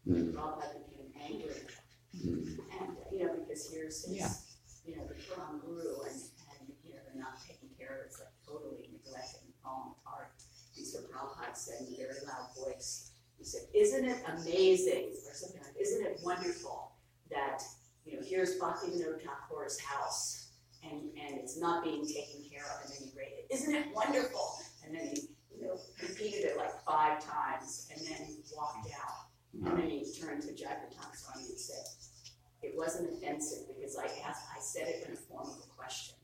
And 0.06 0.34
mm, 0.34 0.34
Prabhupada 0.34 0.82
became 0.90 1.14
angry 1.22 1.62
mm, 2.16 2.58
and, 2.82 2.98
you 3.12 3.26
know, 3.26 3.36
because 3.38 3.70
here's 3.72 4.04
his, 4.06 4.18
Yeah. 4.18 4.34
you 4.86 4.96
know, 4.96 5.06
the 5.06 5.14
Quran 5.14 5.62
guru 5.62 6.02
and, 6.02 6.22
and, 6.58 6.74
you 6.84 6.94
know, 6.94 7.00
they're 7.06 7.22
not 7.22 7.38
taking 7.46 7.70
care 7.78 7.94
of 7.94 8.00
it, 8.02 8.06
it's 8.08 8.20
like 8.20 8.34
totally 8.46 8.90
neglected 8.92 9.42
and 9.46 9.54
falling 9.64 9.94
apart. 10.02 10.32
And 10.76 10.86
so 10.86 11.00
Prabhupada 11.00 11.56
said 11.56 11.88
in 11.88 11.94
a 11.94 11.98
very 11.98 12.20
loud 12.26 12.50
voice, 12.58 13.12
he 13.38 13.46
said, 13.46 13.62
isn't 13.74 14.06
it 14.06 14.18
amazing, 14.26 15.14
or 15.28 15.34
something 15.34 15.62
like, 15.62 15.76
isn't 15.80 16.04
it 16.06 16.20
wonderful 16.24 16.94
that, 17.30 17.60
you 17.60 17.60
know, 17.60 17.81
here's 18.26 18.58
Bhaktivinoda 18.60 19.20
Thakur's 19.22 19.80
house 19.80 20.48
and, 20.84 21.02
and 21.18 21.38
it's 21.40 21.60
not 21.60 21.84
being 21.84 22.06
taken 22.06 22.42
care 22.50 22.66
of 22.66 22.90
in 22.90 22.98
any 23.04 23.12
way. 23.16 23.46
Isn't 23.50 23.76
it 23.76 23.86
wonderful? 23.94 24.60
And 24.86 24.96
then 24.96 25.14
he 25.14 25.30
repeated 26.02 26.46
it 26.46 26.58
like 26.58 26.72
five 26.86 27.24
times 27.24 27.90
and 27.96 28.06
then 28.06 28.38
walked 28.56 28.90
out. 28.92 29.28
And 29.66 29.78
then 29.78 29.90
he 29.90 30.06
turned 30.20 30.42
to 30.44 30.54
Jack 30.56 30.90
Thompson 30.96 31.34
and 31.50 31.60
said, 31.60 31.86
it 32.64 32.74
wasn't 32.76 33.10
offensive 33.12 33.68
because 33.76 33.98
I 33.98 34.06
asked, 34.28 34.44
I 34.56 34.60
said 34.60 34.88
it 34.88 35.06
in 35.08 35.14
a 35.14 35.18
form 35.18 35.48
of 35.48 35.58
a 35.58 35.76
question. 35.76 36.16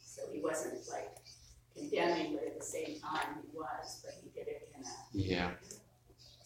So 0.00 0.22
he 0.32 0.40
wasn't 0.40 0.74
like 0.90 1.16
condemning, 1.76 2.34
but 2.34 2.46
at 2.46 2.58
the 2.58 2.64
same 2.64 2.98
time 3.00 3.36
he 3.42 3.56
was, 3.56 4.02
but 4.04 4.14
he 4.22 4.30
did 4.30 4.48
it 4.48 4.68
in 4.74 4.82
a. 4.82 5.28
yeah, 5.28 5.50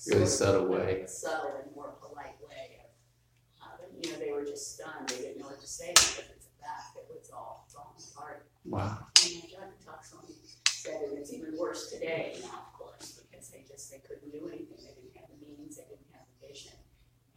Really 0.08 0.26
subtle 0.26 0.66
way. 0.66 1.04
Subtle 1.06 1.62
and 1.64 1.74
more 1.76 1.94
polite 2.00 2.34
way 2.46 2.80
of, 2.80 3.64
uh, 3.64 3.76
but, 3.78 3.91
you 4.02 4.12
know, 4.12 4.18
they 4.18 4.32
were 4.32 4.44
just 4.44 4.74
stunned, 4.74 5.08
they 5.08 5.16
didn't 5.16 5.38
know 5.38 5.46
what 5.46 5.60
to 5.60 5.66
say 5.66 5.90
because 5.90 6.30
it's 6.34 6.46
a 6.46 6.54
fact 6.62 6.94
that 6.94 7.06
was 7.08 7.30
all 7.30 7.66
falling 7.68 8.02
apart. 8.12 8.46
wow. 8.64 9.06
And 9.24 9.42
Judge 9.42 9.78
Tuckson 9.84 10.18
said 10.66 11.00
that 11.02 11.16
it's 11.16 11.32
even 11.32 11.56
worse 11.56 11.90
today 11.90 12.36
now, 12.42 12.66
of 12.66 12.72
course, 12.78 13.20
because 13.30 13.48
they 13.48 13.64
just, 13.68 13.90
they 13.90 13.98
couldn't 13.98 14.32
do 14.32 14.48
anything, 14.48 14.78
they 14.78 14.94
didn't 14.94 15.14
have 15.14 15.30
the 15.30 15.46
means, 15.46 15.76
they 15.76 15.84
didn't 15.84 16.10
have 16.12 16.26
the 16.40 16.48
vision. 16.48 16.74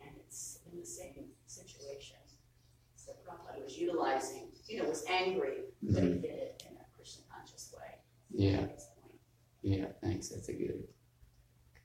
And 0.01 0.10
it's 0.25 0.60
in 0.71 0.80
the 0.80 0.86
same 0.86 1.25
situation. 1.45 2.17
So 2.95 3.13
Prabhupada 3.23 3.63
was 3.63 3.78
utilizing, 3.78 4.47
you 4.67 4.82
know, 4.82 4.89
was 4.89 5.06
angry, 5.08 5.69
but 5.84 6.01
he 6.01 6.10
mm-hmm. 6.10 6.21
did 6.21 6.32
it 6.32 6.63
in 6.67 6.75
a 6.78 6.86
Krishna 6.95 7.23
conscious 7.32 7.71
way. 7.78 7.99
Yeah, 8.32 8.62
at 8.62 8.73
this 8.73 8.89
point. 8.99 9.19
yeah, 9.62 9.86
thanks. 10.01 10.30
That's 10.30 10.49
a 10.49 10.54
good, 10.54 10.84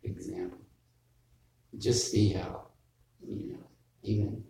good 0.02 0.12
example. 0.12 0.58
Just 1.76 2.10
see 2.10 2.32
how, 2.32 2.68
you 3.22 3.52
know, 3.52 3.58
even 4.02 4.42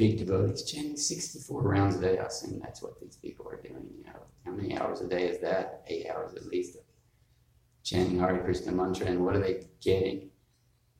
big 0.00 0.16
devotees 0.16 0.62
chanting 0.62 0.96
64 0.96 1.60
rounds 1.60 1.96
a 1.96 2.00
day. 2.00 2.18
I 2.18 2.24
assume 2.24 2.58
that's 2.58 2.80
what 2.80 2.98
these 2.98 3.16
people 3.16 3.46
are 3.50 3.60
doing. 3.60 3.86
You 3.98 4.04
know, 4.06 4.20
how 4.46 4.52
many 4.52 4.78
hours 4.78 5.02
a 5.02 5.06
day 5.06 5.28
is 5.28 5.38
that? 5.40 5.84
Eight 5.88 6.06
hours 6.08 6.34
at 6.34 6.46
least 6.46 6.76
of 6.76 6.82
chanting 7.84 8.18
Hare 8.18 8.42
Krishna 8.42 8.72
mantra. 8.72 9.08
And 9.08 9.22
what 9.22 9.36
are 9.36 9.40
they 9.40 9.66
getting? 9.82 10.30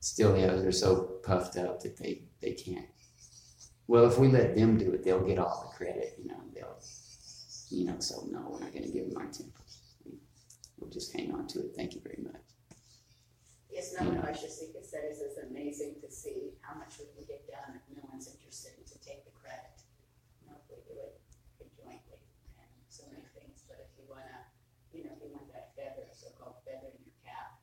Still, 0.01 0.37
yeah, 0.37 0.49
they're 0.49 0.71
so 0.71 1.19
puffed 1.25 1.57
up 1.57 1.81
that 1.81 1.97
they, 1.97 2.25
they 2.43 2.53
can't. 2.53 2.89
Well, 3.87 4.05
if 4.05 4.19
we 4.19 4.29
let 4.29 4.55
them 4.55 4.77
do 4.77 4.93
it, 4.93 5.03
they'll 5.03 5.27
get 5.27 5.39
all 5.39 5.71
the 5.71 5.77
credit, 5.77 6.19
you 6.23 6.29
know, 6.29 6.41
they'll, 6.55 6.79
you 7.71 7.87
know, 7.87 7.99
so 8.01 8.29
no, 8.31 8.49
we're 8.51 8.61
not 8.61 8.73
going 8.73 8.85
to 8.85 8.93
give 8.93 9.09
them 9.09 9.17
our 9.17 9.29
temple. 9.29 9.65
We'll 10.79 10.91
just 10.91 11.13
hang 11.13 11.33
on 11.33 11.47
to 11.49 11.61
it. 11.61 11.73
Thank 11.75 11.95
you 11.95 12.03
very 12.05 12.23
much. 12.23 12.41
Yes, 13.71 13.95
no, 13.95 14.11
I 14.27 14.35
just 14.35 14.59
think 14.59 14.75
it 14.75 14.85
says 14.85 15.23
it's 15.23 15.39
amazing 15.47 16.03
to 16.03 16.11
see 16.11 16.59
how 16.61 16.75
much 16.75 16.99
we 16.99 17.07
can 17.15 17.23
get 17.25 17.47
done 17.47 17.79
if 17.79 17.87
no 17.95 18.03
one's 18.11 18.27
interested 18.27 18.75
to 18.83 18.99
take 18.99 19.23
the 19.23 19.31
credit. 19.39 19.79
You 20.43 20.51
know, 20.51 20.59
if 20.59 20.67
we 20.67 20.83
do 20.91 20.99
it 20.99 21.17
conjointly 21.55 22.19
and 22.59 22.69
so 22.91 23.07
many 23.15 23.23
things, 23.31 23.63
but 23.71 23.79
if 23.79 23.91
you 23.95 24.11
wanna, 24.11 24.51
you 24.91 25.07
know, 25.07 25.15
if 25.15 25.23
you 25.23 25.31
want 25.31 25.47
that 25.55 25.71
feather, 25.79 26.03
so-called 26.11 26.59
feather 26.67 26.91
in 26.91 27.09
your 27.09 27.19
cap, 27.23 27.63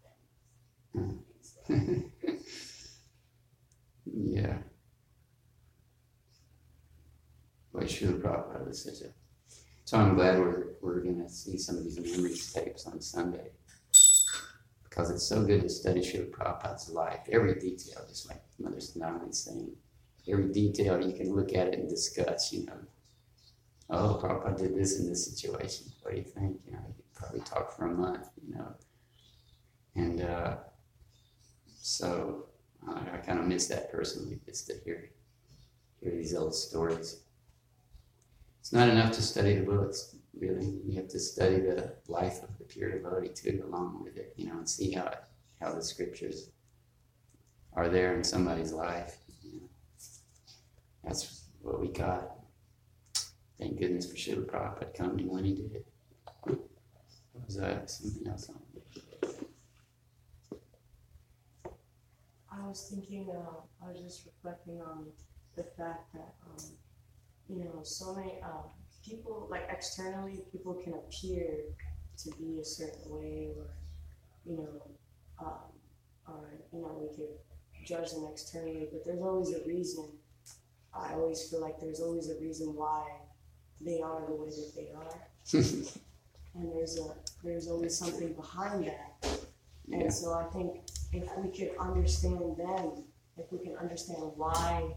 like 1.69 2.11
yeah. 4.05 4.57
Boy, 7.73 7.85
sure, 7.85 8.13
Prabhupada 8.13 8.67
was 8.67 8.83
such 8.83 9.07
a. 9.07 9.13
So 9.85 9.97
I'm 9.97 10.15
glad 10.15 10.39
we're, 10.39 10.73
we're 10.81 11.01
going 11.01 11.23
to 11.23 11.29
see 11.29 11.57
some 11.57 11.77
of 11.77 11.83
these 11.83 11.99
memories 11.99 12.51
tapes 12.51 12.85
on 12.87 12.99
Sunday. 13.01 13.51
Because 14.83 15.11
it's 15.11 15.27
so 15.27 15.43
good 15.45 15.61
to 15.61 15.69
study 15.69 16.01
Srila 16.01 16.31
Prabhupada's 16.31 16.89
life, 16.89 17.21
every 17.31 17.53
detail, 17.59 18.01
just 18.09 18.27
like 18.27 18.41
Mother 18.59 18.77
Sonali's 18.77 19.39
saying. 19.43 19.71
Every 20.27 20.51
detail 20.51 20.99
you 20.99 21.15
can 21.15 21.33
look 21.33 21.53
at 21.53 21.67
it 21.67 21.79
and 21.79 21.89
discuss, 21.89 22.51
you 22.51 22.65
know. 22.65 22.79
Oh, 23.89 24.19
Prabhupada 24.21 24.57
did 24.57 24.75
this 24.75 24.99
in 24.99 25.07
this 25.07 25.25
situation. 25.25 25.87
What 26.01 26.11
do 26.11 26.17
you 26.17 26.25
think? 26.25 26.59
You 26.65 26.73
know, 26.73 26.79
you 26.87 26.95
could 26.95 27.13
probably 27.13 27.39
talk 27.41 27.71
for 27.71 27.85
a 27.85 27.93
month, 27.93 28.27
you 28.45 28.55
know. 28.55 28.75
And 29.95 30.21
uh, 30.21 30.57
so 31.87 32.43
uh, 32.85 32.95
I, 32.95 33.15
I 33.15 33.17
kind 33.19 33.39
of 33.39 33.45
miss 33.45 33.67
that 33.67 33.89
personally, 33.89 34.39
just 34.45 34.67
to 34.67 34.73
hear 34.83 35.09
hear 36.01 36.11
these 36.11 36.35
old 36.35 36.53
stories. 36.53 37.21
It's 38.59 38.73
not 38.73 38.89
enough 38.89 39.13
to 39.13 39.21
study 39.21 39.55
the 39.55 39.65
books, 39.65 40.17
really. 40.37 40.81
You 40.85 40.97
have 40.97 41.07
to 41.07 41.19
study 41.19 41.61
the 41.61 41.93
life 42.09 42.43
of 42.43 42.49
the 42.57 42.65
pure 42.65 42.91
devotee 42.91 43.29
too, 43.33 43.63
along 43.65 44.03
with 44.03 44.17
it, 44.17 44.33
you 44.35 44.47
know, 44.47 44.57
and 44.57 44.69
see 44.69 44.91
how 44.91 45.13
how 45.61 45.73
the 45.73 45.81
scriptures 45.81 46.49
are 47.71 47.87
there 47.87 48.15
in 48.15 48.23
somebody's 48.23 48.73
life. 48.73 49.19
You 49.41 49.61
know. 49.61 49.69
That's 51.05 51.45
what 51.61 51.79
we 51.79 51.87
got. 51.87 52.31
Thank 53.57 53.79
goodness 53.79 54.11
for 54.11 54.17
Srila 54.17 54.45
Prabhupada 54.45 54.93
coming 54.93 55.29
when 55.29 55.45
he 55.45 55.55
did. 55.55 55.85
What 56.43 56.59
was 57.45 57.55
that? 57.55 57.89
Something 57.89 58.27
else 58.27 58.49
on? 58.49 58.66
I 62.63 62.67
was 62.67 62.89
thinking, 62.89 63.29
uh, 63.29 63.85
I 63.85 63.91
was 63.91 63.99
just 63.99 64.25
reflecting 64.25 64.81
on 64.81 65.07
the 65.55 65.63
fact 65.63 66.13
that, 66.13 66.33
um, 66.45 66.63
you 67.49 67.63
know, 67.63 67.81
so 67.83 68.15
many 68.15 68.39
uh, 68.43 68.67
people, 69.05 69.47
like 69.49 69.67
externally, 69.69 70.41
people 70.51 70.73
can 70.73 70.93
appear 70.93 71.47
to 72.23 72.31
be 72.37 72.59
a 72.59 72.65
certain 72.65 73.09
way, 73.09 73.49
or 73.57 73.67
you 74.45 74.57
know, 74.57 74.81
um, 75.39 75.71
or 76.27 76.49
you 76.73 76.81
know, 76.81 76.97
we 76.99 77.15
could 77.15 77.35
judge 77.85 78.11
them 78.11 78.27
externally, 78.31 78.87
but 78.91 79.05
there's 79.05 79.21
always 79.21 79.53
a 79.53 79.65
reason. 79.67 80.09
I 80.93 81.13
always 81.13 81.49
feel 81.49 81.61
like 81.61 81.79
there's 81.79 81.99
always 81.99 82.29
a 82.29 82.39
reason 82.39 82.73
why 82.75 83.05
they 83.79 84.01
are 84.01 84.25
the 84.27 84.33
way 84.33 84.49
that 84.49 84.73
they 84.75 84.91
are, 84.95 85.27
and 86.55 86.75
there's 86.75 86.97
a 86.97 87.13
there's 87.43 87.67
always 87.67 87.97
something 87.97 88.33
behind 88.33 88.87
that. 88.87 89.39
Yeah. 89.87 89.99
And 89.99 90.13
so 90.13 90.33
I 90.33 90.45
think 90.51 90.81
if 91.13 91.29
we 91.37 91.49
could 91.49 91.71
understand 91.79 92.57
them, 92.57 93.03
if 93.37 93.51
we 93.51 93.59
can 93.59 93.75
understand 93.77 94.19
why, 94.35 94.95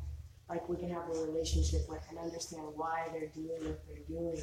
like 0.49 0.69
we 0.69 0.77
can 0.77 0.91
have 0.91 1.05
a 1.09 1.27
relationship 1.27 1.83
with 1.89 2.03
and 2.09 2.19
understand 2.19 2.65
why 2.75 3.09
they're 3.13 3.29
doing 3.29 3.61
what 3.63 3.81
they're 3.87 4.07
doing, 4.09 4.37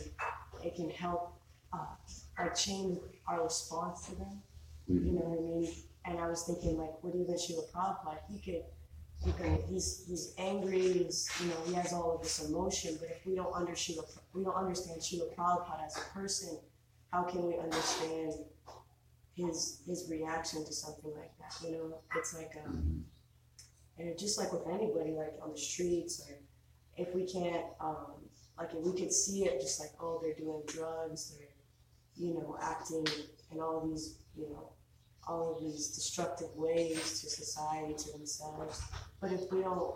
it 0.64 0.76
can 0.76 0.90
help 0.90 1.40
uh, 1.74 2.50
change 2.56 3.00
our 3.28 3.44
response 3.44 4.06
to 4.08 4.16
them. 4.16 4.42
You 4.88 5.12
know 5.12 5.22
what 5.22 5.40
I 5.40 5.42
mean? 5.42 5.72
And 6.06 6.20
I 6.20 6.30
was 6.30 6.44
thinking 6.44 6.78
like 6.78 7.04
what 7.04 7.14
even 7.14 7.36
Srila 7.36 7.70
Prabhupada, 7.72 8.20
he 8.32 8.40
could, 8.40 8.64
he 9.26 9.32
could, 9.34 9.64
he's 9.70 10.06
he's 10.08 10.34
angry, 10.38 10.94
he's 10.94 11.30
you 11.42 11.48
know 11.48 11.56
he 11.66 11.74
has 11.74 11.92
all 11.92 12.16
of 12.16 12.22
this 12.22 12.48
emotion, 12.48 12.96
but 13.00 13.10
if 13.10 13.26
we 13.26 13.36
don't 13.36 13.54
under 13.54 13.74
we 14.34 14.44
don't 14.44 14.56
understand 14.56 15.02
Srila 15.02 15.36
Prabhupada 15.36 15.86
as 15.86 15.98
a 15.98 16.18
person, 16.18 16.58
how 17.12 17.24
can 17.24 17.46
we 17.46 17.58
understand 17.58 18.34
his 19.38 19.82
his 19.88 20.08
reaction 20.10 20.66
to 20.66 20.74
something 20.74 21.12
like 21.16 21.32
that? 21.40 21.56
You 21.64 21.72
know, 21.78 22.02
it's 22.16 22.36
like 22.36 22.52
um, 22.66 23.04
and 23.98 24.18
just 24.18 24.38
like 24.38 24.52
with 24.52 24.68
anybody, 24.68 25.12
like 25.12 25.34
on 25.42 25.52
the 25.52 25.58
streets, 25.58 26.22
or 26.28 26.36
if 26.98 27.14
we 27.14 27.26
can't, 27.26 27.66
um, 27.80 28.16
like 28.58 28.74
if 28.74 28.84
we 28.84 29.00
could 29.00 29.14
see 29.14 29.46
it, 29.46 29.62
just 29.62 29.80
like 29.80 29.92
oh 30.02 30.20
they're 30.22 30.34
doing 30.34 30.64
drugs, 30.68 31.36
they're 31.38 31.48
you 32.16 32.34
know 32.34 32.58
acting 32.62 33.06
in 33.52 33.60
all 33.60 33.88
these 33.88 34.18
you 34.36 34.50
know 34.50 34.74
all 35.28 35.56
of 35.56 35.62
these 35.62 35.90
destructive 35.90 36.48
ways 36.56 37.22
to 37.22 37.30
society, 37.30 37.94
to 37.94 38.12
themselves. 38.14 38.82
But 39.20 39.32
if 39.34 39.52
we 39.52 39.62
don't, 39.62 39.96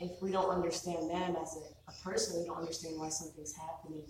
if 0.00 0.12
we 0.22 0.32
don't 0.32 0.50
understand 0.50 1.10
them 1.10 1.36
as 1.40 1.56
a, 1.56 1.90
a 1.90 1.94
person, 2.02 2.40
we 2.40 2.46
don't 2.46 2.58
understand 2.58 2.98
why 2.98 3.10
something's 3.10 3.54
happening. 3.54 4.04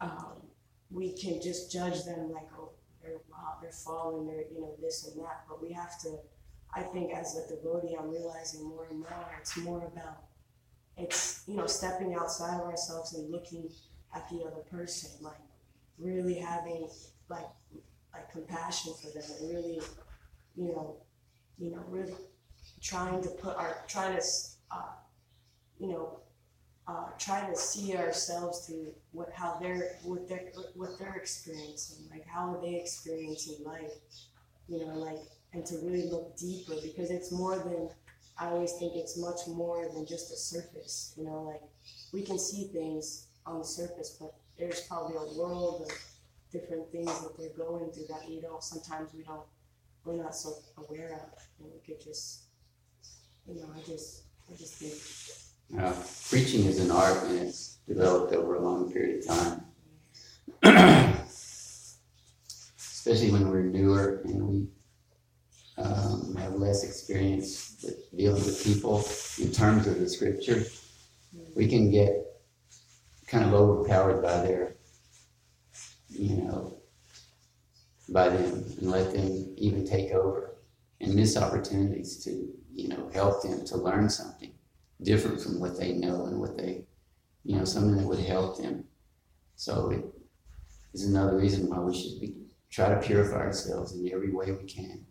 Um, 0.00 0.42
we 0.90 1.16
can 1.18 1.42
just 1.42 1.72
judge 1.72 2.04
them 2.04 2.30
like, 2.32 2.46
oh, 2.58 2.70
they're 3.08 3.20
wow, 3.30 3.56
they're 3.60 3.72
falling, 3.72 4.26
they're 4.26 4.44
you 4.52 4.60
know 4.60 4.74
this 4.80 5.06
and 5.06 5.20
that. 5.22 5.44
But 5.48 5.62
we 5.62 5.72
have 5.72 6.00
to. 6.02 6.18
I 6.74 6.82
think 6.82 7.12
as 7.14 7.36
a 7.36 7.54
devotee, 7.54 7.96
I'm 7.98 8.10
realizing 8.10 8.68
more 8.68 8.86
and 8.90 9.00
more. 9.00 9.30
It's 9.40 9.56
more 9.56 9.78
about 9.86 10.24
it's 10.96 11.44
you 11.46 11.56
know 11.56 11.66
stepping 11.66 12.14
outside 12.14 12.60
of 12.60 12.66
ourselves 12.66 13.14
and 13.14 13.30
looking 13.30 13.70
at 14.14 14.28
the 14.28 14.44
other 14.44 14.62
person, 14.70 15.10
like 15.20 15.40
really 15.98 16.34
having 16.34 16.88
like 17.28 17.46
like 18.12 18.30
compassion 18.30 18.92
for 19.00 19.10
them 19.10 19.30
and 19.40 19.50
really, 19.50 19.80
you 20.56 20.68
know, 20.68 20.96
you 21.58 21.70
know, 21.70 21.82
really 21.88 22.14
trying 22.80 23.22
to 23.22 23.28
put 23.30 23.56
our 23.56 23.78
trying 23.86 24.16
to, 24.16 24.24
uh, 24.70 24.92
you 25.78 25.88
know, 25.88 26.20
uh, 26.88 27.04
try 27.18 27.46
to 27.46 27.54
see 27.54 27.94
ourselves 27.94 28.66
through 28.66 28.94
what 29.12 29.30
how 29.32 29.58
they're 29.60 29.96
what 30.04 30.26
they're 30.28 30.50
what 30.74 30.98
they're 30.98 31.16
experiencing, 31.16 32.06
like 32.10 32.26
how 32.26 32.54
are 32.54 32.60
they 32.62 32.76
experiencing 32.76 33.56
life, 33.64 33.92
you 34.68 34.84
know, 34.84 34.94
like 34.94 35.18
and 35.52 35.64
to 35.66 35.76
really 35.84 36.08
look 36.10 36.36
deeper 36.36 36.74
because 36.82 37.10
it's 37.10 37.30
more 37.30 37.58
than 37.58 37.90
I 38.38 38.46
always 38.48 38.72
think 38.72 38.94
it's 38.94 39.18
much 39.18 39.40
more 39.48 39.88
than 39.92 40.06
just 40.06 40.32
a 40.32 40.36
surface, 40.36 41.12
you 41.16 41.24
know, 41.24 41.42
like 41.42 41.62
we 42.12 42.22
can 42.22 42.38
see 42.38 42.68
things 42.68 43.26
on 43.44 43.58
the 43.58 43.64
surface, 43.64 44.16
but 44.18 44.34
there's 44.58 44.82
probably 44.82 45.16
a 45.16 45.38
world 45.38 45.82
of 45.82 45.90
different 46.50 46.90
things 46.90 47.20
that 47.20 47.36
they're 47.38 47.50
going 47.50 47.90
through 47.90 48.06
that 48.08 48.28
you 48.28 48.40
don't 48.40 48.62
sometimes 48.62 49.12
we 49.14 49.22
don't 49.22 49.42
we're 50.04 50.16
not 50.16 50.34
so 50.34 50.54
aware 50.78 51.12
of 51.12 51.42
and 51.60 51.70
we 51.70 51.78
could 51.80 52.02
just 52.02 52.44
you 53.46 53.54
know 53.56 53.68
i 53.76 53.80
just 53.82 54.22
i 54.50 54.56
just 54.56 54.74
think 54.74 55.47
Uh, 55.76 55.92
preaching 56.30 56.64
is 56.64 56.78
an 56.80 56.90
art 56.90 57.22
and 57.24 57.38
it's 57.40 57.78
developed 57.86 58.32
over 58.32 58.54
a 58.54 58.62
long 58.62 58.90
period 58.90 59.22
of 59.22 59.62
time. 60.62 61.14
especially 63.08 63.30
when 63.30 63.48
we're 63.48 63.62
newer 63.62 64.20
and 64.24 64.46
we 64.46 64.68
um, 65.76 66.34
have 66.36 66.54
less 66.54 66.84
experience 66.84 67.76
with 67.82 68.16
dealing 68.16 68.42
with 68.44 68.64
people 68.64 69.04
in 69.38 69.52
terms 69.52 69.86
of 69.86 69.98
the 69.98 70.08
scripture, 70.08 70.64
we 71.54 71.68
can 71.68 71.90
get 71.90 72.12
kind 73.26 73.44
of 73.44 73.54
overpowered 73.54 74.22
by 74.22 74.40
their, 74.40 74.76
you 76.08 76.36
know, 76.36 76.78
by 78.08 78.28
them 78.28 78.64
and 78.78 78.90
let 78.90 79.12
them 79.12 79.54
even 79.56 79.86
take 79.86 80.12
over 80.12 80.56
and 81.00 81.14
miss 81.14 81.36
opportunities 81.36 82.22
to, 82.24 82.48
you 82.72 82.88
know, 82.88 83.10
help 83.12 83.42
them 83.42 83.64
to 83.66 83.76
learn 83.76 84.08
something 84.08 84.52
different 85.02 85.40
from 85.40 85.60
what 85.60 85.78
they 85.78 85.92
know 85.92 86.26
and 86.26 86.40
what 86.40 86.56
they, 86.56 86.84
you 87.44 87.56
know, 87.56 87.64
something 87.64 87.96
that 87.96 88.06
would 88.06 88.20
help 88.20 88.58
them. 88.58 88.84
So 89.56 89.90
it 89.90 90.04
is 90.92 91.04
another 91.04 91.36
reason 91.36 91.68
why 91.68 91.78
we 91.78 91.94
should 91.94 92.20
be 92.20 92.34
try 92.70 92.88
to 92.88 93.00
purify 93.00 93.36
ourselves 93.36 93.94
in 93.94 94.12
every 94.12 94.30
way 94.30 94.52
we 94.52 94.64
can. 94.64 95.04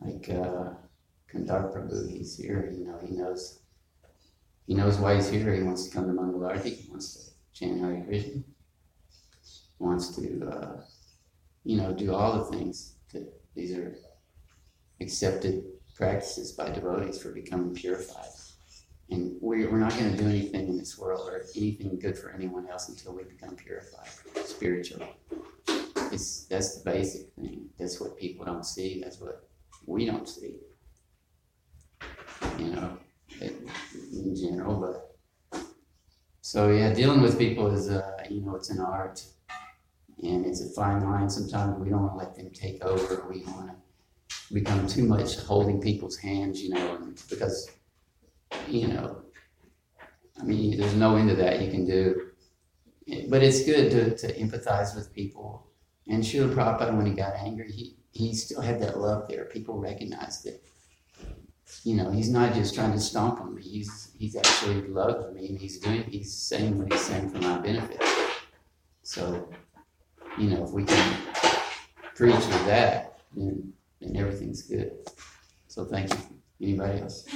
Like 0.00 0.28
uh, 0.30 0.70
Kandar 1.32 1.72
Prabhu, 1.72 2.10
he's 2.10 2.36
here. 2.36 2.72
You 2.76 2.86
know, 2.86 2.98
he 3.04 3.14
knows. 3.14 3.60
He 4.66 4.74
knows 4.74 4.98
why 4.98 5.16
he's 5.16 5.28
here. 5.28 5.52
He 5.54 5.62
wants 5.62 5.88
to 5.88 5.94
come 5.94 6.06
to 6.06 6.12
Mangalarti. 6.12 6.76
He 6.76 6.90
wants 6.90 7.14
to 7.14 7.32
chant 7.52 7.80
Hare 7.80 8.04
Krishna. 8.06 8.32
He 8.32 9.84
wants 9.84 10.14
to, 10.16 10.48
uh, 10.48 10.80
you 11.64 11.78
know, 11.78 11.92
do 11.92 12.14
all 12.14 12.38
the 12.38 12.56
things 12.56 12.94
that 13.12 13.32
these 13.54 13.72
are 13.76 13.96
accepted 15.00 15.64
practices 15.94 16.52
by 16.52 16.70
devotees 16.70 17.20
for 17.20 17.32
becoming 17.32 17.74
purified. 17.74 18.28
And 19.10 19.36
we're, 19.40 19.70
we're 19.70 19.78
not 19.78 19.96
going 19.96 20.10
to 20.10 20.22
do 20.22 20.28
anything 20.28 20.68
in 20.68 20.76
this 20.76 20.98
world 20.98 21.28
or 21.28 21.44
anything 21.56 21.98
good 21.98 22.16
for 22.18 22.30
anyone 22.30 22.68
else 22.68 22.88
until 22.88 23.14
we 23.14 23.24
become 23.24 23.56
purified 23.56 24.08
spiritually. 24.44 25.08
It's, 26.12 26.44
that's 26.46 26.78
the 26.78 26.90
basic 26.90 27.32
thing. 27.34 27.68
That's 27.78 28.00
what 28.00 28.18
people 28.18 28.44
don't 28.44 28.66
see. 28.66 29.00
That's 29.02 29.20
what 29.20 29.48
we 29.86 30.04
don't 30.04 30.28
see. 30.28 30.56
You 32.58 32.70
know, 32.70 32.98
in 33.40 33.70
in 34.12 34.36
general, 34.36 34.80
but 34.80 35.08
so 36.40 36.70
yeah, 36.70 36.92
dealing 36.94 37.20
with 37.20 37.38
people 37.38 37.66
is, 37.68 37.88
uh, 37.90 38.24
you 38.30 38.40
know, 38.40 38.54
it's 38.54 38.70
an 38.70 38.80
art 38.80 39.24
and 40.22 40.46
it's 40.46 40.60
a 40.60 40.70
fine 40.70 41.02
line. 41.02 41.28
Sometimes 41.28 41.78
we 41.78 41.90
don't 41.90 42.02
want 42.02 42.12
to 42.12 42.18
let 42.18 42.34
them 42.34 42.50
take 42.50 42.84
over. 42.84 43.26
We 43.28 43.42
want 43.44 43.68
to 43.68 44.54
become 44.54 44.86
too 44.86 45.04
much 45.04 45.36
holding 45.36 45.80
people's 45.80 46.16
hands, 46.16 46.62
you 46.62 46.70
know, 46.70 47.12
because, 47.28 47.70
you 48.68 48.88
know, 48.88 49.22
I 50.40 50.44
mean, 50.44 50.78
there's 50.78 50.94
no 50.94 51.16
end 51.16 51.30
to 51.30 51.36
that 51.36 51.60
you 51.60 51.70
can 51.70 51.86
do. 51.86 52.30
But 53.28 53.42
it's 53.42 53.64
good 53.64 53.90
to, 53.90 54.16
to 54.16 54.38
empathize 54.38 54.94
with 54.94 55.14
people. 55.14 55.66
And 56.08 56.22
Srila 56.22 56.54
Prabhupada, 56.54 56.96
when 56.96 57.06
he 57.06 57.12
got 57.12 57.36
angry, 57.36 57.70
he, 57.70 57.96
he 58.12 58.34
still 58.34 58.60
had 58.60 58.80
that 58.82 58.98
love 58.98 59.28
there. 59.28 59.44
People 59.46 59.78
recognized 59.78 60.46
it. 60.46 60.62
You 61.84 61.96
know, 61.96 62.10
he's 62.10 62.30
not 62.30 62.54
just 62.54 62.74
trying 62.74 62.92
to 62.92 62.98
stomp 62.98 63.40
on 63.40 63.54
me. 63.54 63.62
He's 63.62 64.10
he's 64.18 64.36
actually 64.36 64.88
loved 64.88 65.34
me, 65.34 65.48
and 65.48 65.58
he's 65.58 65.78
doing 65.78 66.02
he's 66.04 66.32
saying 66.32 66.78
what 66.78 66.90
he's 66.90 67.02
saying 67.02 67.28
for 67.28 67.38
my 67.38 67.58
benefit. 67.58 68.02
So, 69.02 69.50
you 70.38 70.48
know, 70.48 70.64
if 70.64 70.70
we 70.70 70.84
can 70.84 71.20
preach 72.14 72.34
with 72.34 72.66
that, 72.66 73.20
then 73.36 73.72
then 74.00 74.16
everything's 74.16 74.62
good. 74.62 74.92
So 75.66 75.84
thank 75.84 76.10
you. 76.10 76.20
Anybody 76.60 77.02
else? 77.02 77.26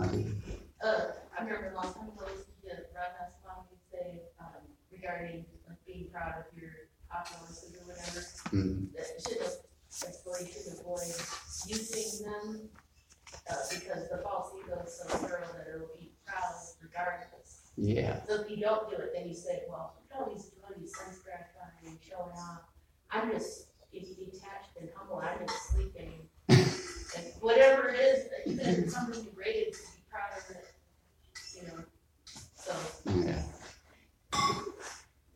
Uh, 0.00 1.10
I 1.36 1.42
remember 1.42 1.72
last 1.74 1.94
time 1.96 2.06
I 2.20 2.22
was 2.22 2.44
the 2.62 2.70
Radha 2.94 3.34
Swami 3.42 3.74
say, 3.90 4.22
um, 4.38 4.62
regarding 4.92 5.44
like 5.66 5.84
being 5.86 6.06
proud 6.12 6.34
of 6.38 6.44
your 6.56 6.70
accomplishments 7.10 7.74
or 7.74 7.86
whatever, 7.86 8.22
Mm, 8.54 8.92
that 8.94 9.06
should 9.26 9.42
have, 9.42 9.58
like, 10.24 10.46
you 10.46 10.52
should 10.54 10.78
avoid 10.80 11.10
using 11.66 12.24
them, 12.24 12.68
uh, 13.50 13.54
because 13.70 14.08
the 14.08 14.18
false 14.22 14.52
ego 14.64 14.80
is 14.86 14.94
so 15.02 15.04
thorough 15.18 15.44
that 15.52 15.66
it'll 15.74 15.90
be 15.98 16.12
proud 16.24 16.54
regardless. 16.80 17.72
yeah. 17.76 18.20
So 18.28 18.42
if 18.42 18.50
you 18.50 18.58
don't 18.58 18.88
do 18.88 18.96
it, 18.96 19.10
then 19.14 19.26
you 19.28 19.34
say, 19.34 19.62
well, 19.68 19.94
look 19.98 20.14
at 20.14 20.20
all 20.28 20.32
these 20.34 20.46
doing 20.46 20.80
these 20.80 20.96
sense 20.96 21.18
gratifying 21.18 21.74
and 21.86 21.98
showing 22.08 22.32
off. 22.38 22.62
I'm 23.10 23.30
just, 23.32 23.66
if 23.92 24.06
you 24.16 24.26
detached 24.26 24.76
and 24.80 24.88
humble, 24.94 25.18
I'm 25.18 25.44
just 25.46 25.70
sleeping. 25.70 26.28
Whatever 27.40 27.88
it 27.88 28.00
is, 28.00 28.28
that 28.30 28.50
even 28.50 28.60
if 28.60 28.78
it's 28.78 28.94
something 28.94 29.22
degraded, 29.24 29.72
to 29.72 29.78
be 29.78 30.02
proud 30.10 30.30
of 30.38 30.56
it, 30.56 30.74
you 31.54 31.62
know, 31.68 31.84
so. 32.54 32.74
Yeah. 33.14 33.42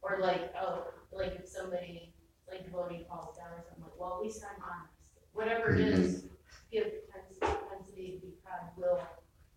Or 0.03 0.19
like, 0.21 0.53
oh, 0.61 0.85
like 1.13 1.35
if 1.39 1.49
somebody, 1.49 2.13
like 2.49 2.65
devotee 2.65 3.05
falls 3.09 3.37
down 3.37 3.53
or 3.53 3.63
something, 3.67 3.85
like, 3.85 3.99
well, 3.99 4.17
at 4.17 4.23
least 4.23 4.43
I'm 4.43 4.63
honest. 4.63 4.93
Whatever 5.33 5.75
it 5.75 5.81
is, 5.81 6.17
mm-hmm. 6.17 6.27
give 6.73 6.85
propensity, 7.09 7.41
propensity 7.41 8.21
to 8.21 8.27
be 8.27 8.33
proud 8.45 8.69
of 8.69 8.77
will, 8.77 9.01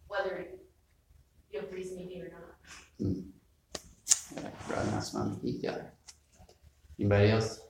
whether 0.08 0.48
you 1.52 1.60
have 1.60 1.72
reason 1.72 1.98
to 2.00 2.06
be 2.06 2.22
or 2.22 2.30
not. 2.30 2.56
Mm. 3.02 3.26
Yeah, 4.36 4.50
Radha 4.70 5.02
Swami 5.02 5.36
Ki 5.42 5.60
Jai. 5.62 5.82
Anybody 7.00 7.32
else? 7.32 7.65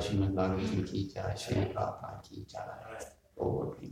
Shrimad 0.00 0.32
Bhagavatam 0.34 0.86
ki 0.88 1.08
jai, 1.12 1.34
Shri 1.36 1.64
Prabhupada 1.72 2.22
ki 2.24 2.46
jai. 2.48 2.70
Lord, 3.36 3.80
we 3.80 3.88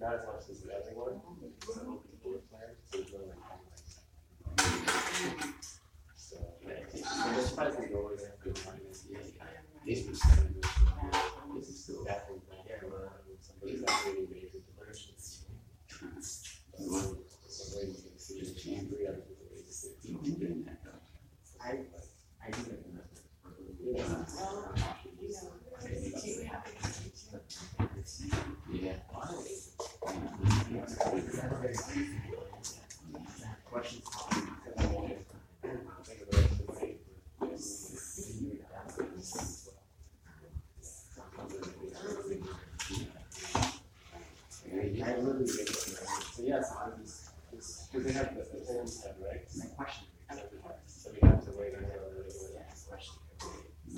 Not 0.00 0.14
as 0.14 0.26
much 0.26 0.48
as 0.50 0.60
the 0.60 0.72
other 0.74 0.92
one. 0.94 1.20
So, 1.62 2.02
keyboard 2.08 2.42
player, 2.50 2.76
so 2.90 2.98
there's 2.98 3.12
no 3.12 3.18
like 3.26 3.42
highlights. 3.42 4.00
So, 6.16 6.36
I'm 6.66 7.34
just 7.34 7.48
surprised 7.50 7.76
they 7.78 7.86
go 7.86 7.98
over 7.98 8.16
there 8.16 8.34
for 8.42 8.48
the 8.48 8.60
minus 8.66 9.00
This 9.86 10.00
was 10.08 10.20
This 11.54 11.68
is 11.68 11.76
still 11.84 12.04
definitely 12.04 12.42
not 12.48 12.66
here. 12.66 12.80
Somebody's 13.40 13.82
not 13.82 14.04
really 14.06 14.26
major 14.32 14.60
diversions. 14.66 15.44
Some 15.88 16.88
way 17.76 17.86
you 17.86 17.94
can 17.94 18.18
see 18.18 18.40
the 18.40 18.44
three 18.88 19.06
other 19.06 19.22
ways 19.50 19.62
to 19.66 19.72
see. 19.72 20.16
I, 21.60 21.64
I 22.42 22.50
do 22.50 22.60
it. 22.70 22.90
Yeah. 23.92 24.14
I 45.02 45.12
really 45.14 45.44
get 45.46 45.68
it. 45.68 45.68
So 45.70 46.42
yes, 46.42 46.72
I 46.78 46.88
was, 47.00 47.30
because 47.50 48.06
they 48.06 48.12
have 48.12 48.34
the, 48.36 48.42
the 48.42 48.64
homestead, 48.66 49.14
right? 49.20 49.42
My 49.56 49.64
question. 49.76 50.06
So 50.86 51.10
we 51.10 51.28
have 51.28 51.44
to 51.44 51.50
wait 51.52 51.74
until 51.74 51.88
the 51.88 52.22
regular 52.22 52.64
question. 52.88 53.14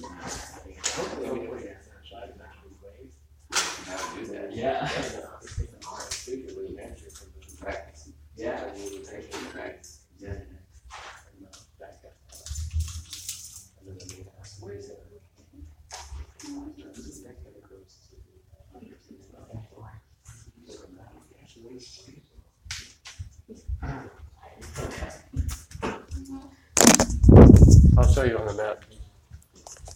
Hopefully, 0.01 1.27
hopefully, 1.27 1.69
try 2.09 2.21
to 2.21 2.33
actually 2.43 2.77
wait. 2.83 3.13
How 3.53 3.97
to 3.97 4.21
do 4.21 4.27
that. 4.33 4.53
Yeah. 4.55 4.89
Secretly, 6.11 6.79
answer 6.79 7.11
from 7.11 7.29
the. 7.35 7.57
Practice. 7.57 8.09
Yeah. 8.37 8.57
Practice. 9.53 10.01
Yeah. 10.19 10.31
And, 10.31 10.41
uh, 11.45 11.49
back 11.79 12.01
up. 12.05 12.15
And 13.81 13.89
then 13.89 13.97
the 13.99 14.15
main 14.15 14.27
house, 14.37 14.57
where 14.61 14.75
is 14.75 14.89
it? 14.89 14.99
This 16.95 17.07
is 17.07 17.25
next 17.25 17.45
to 17.45 17.51
the 17.53 17.61
gross. 17.61 17.99
I'll 27.99 28.09
show 28.23 28.29
you 28.29 28.39
on 28.39 28.47
the 28.47 28.55
map. 28.55 28.92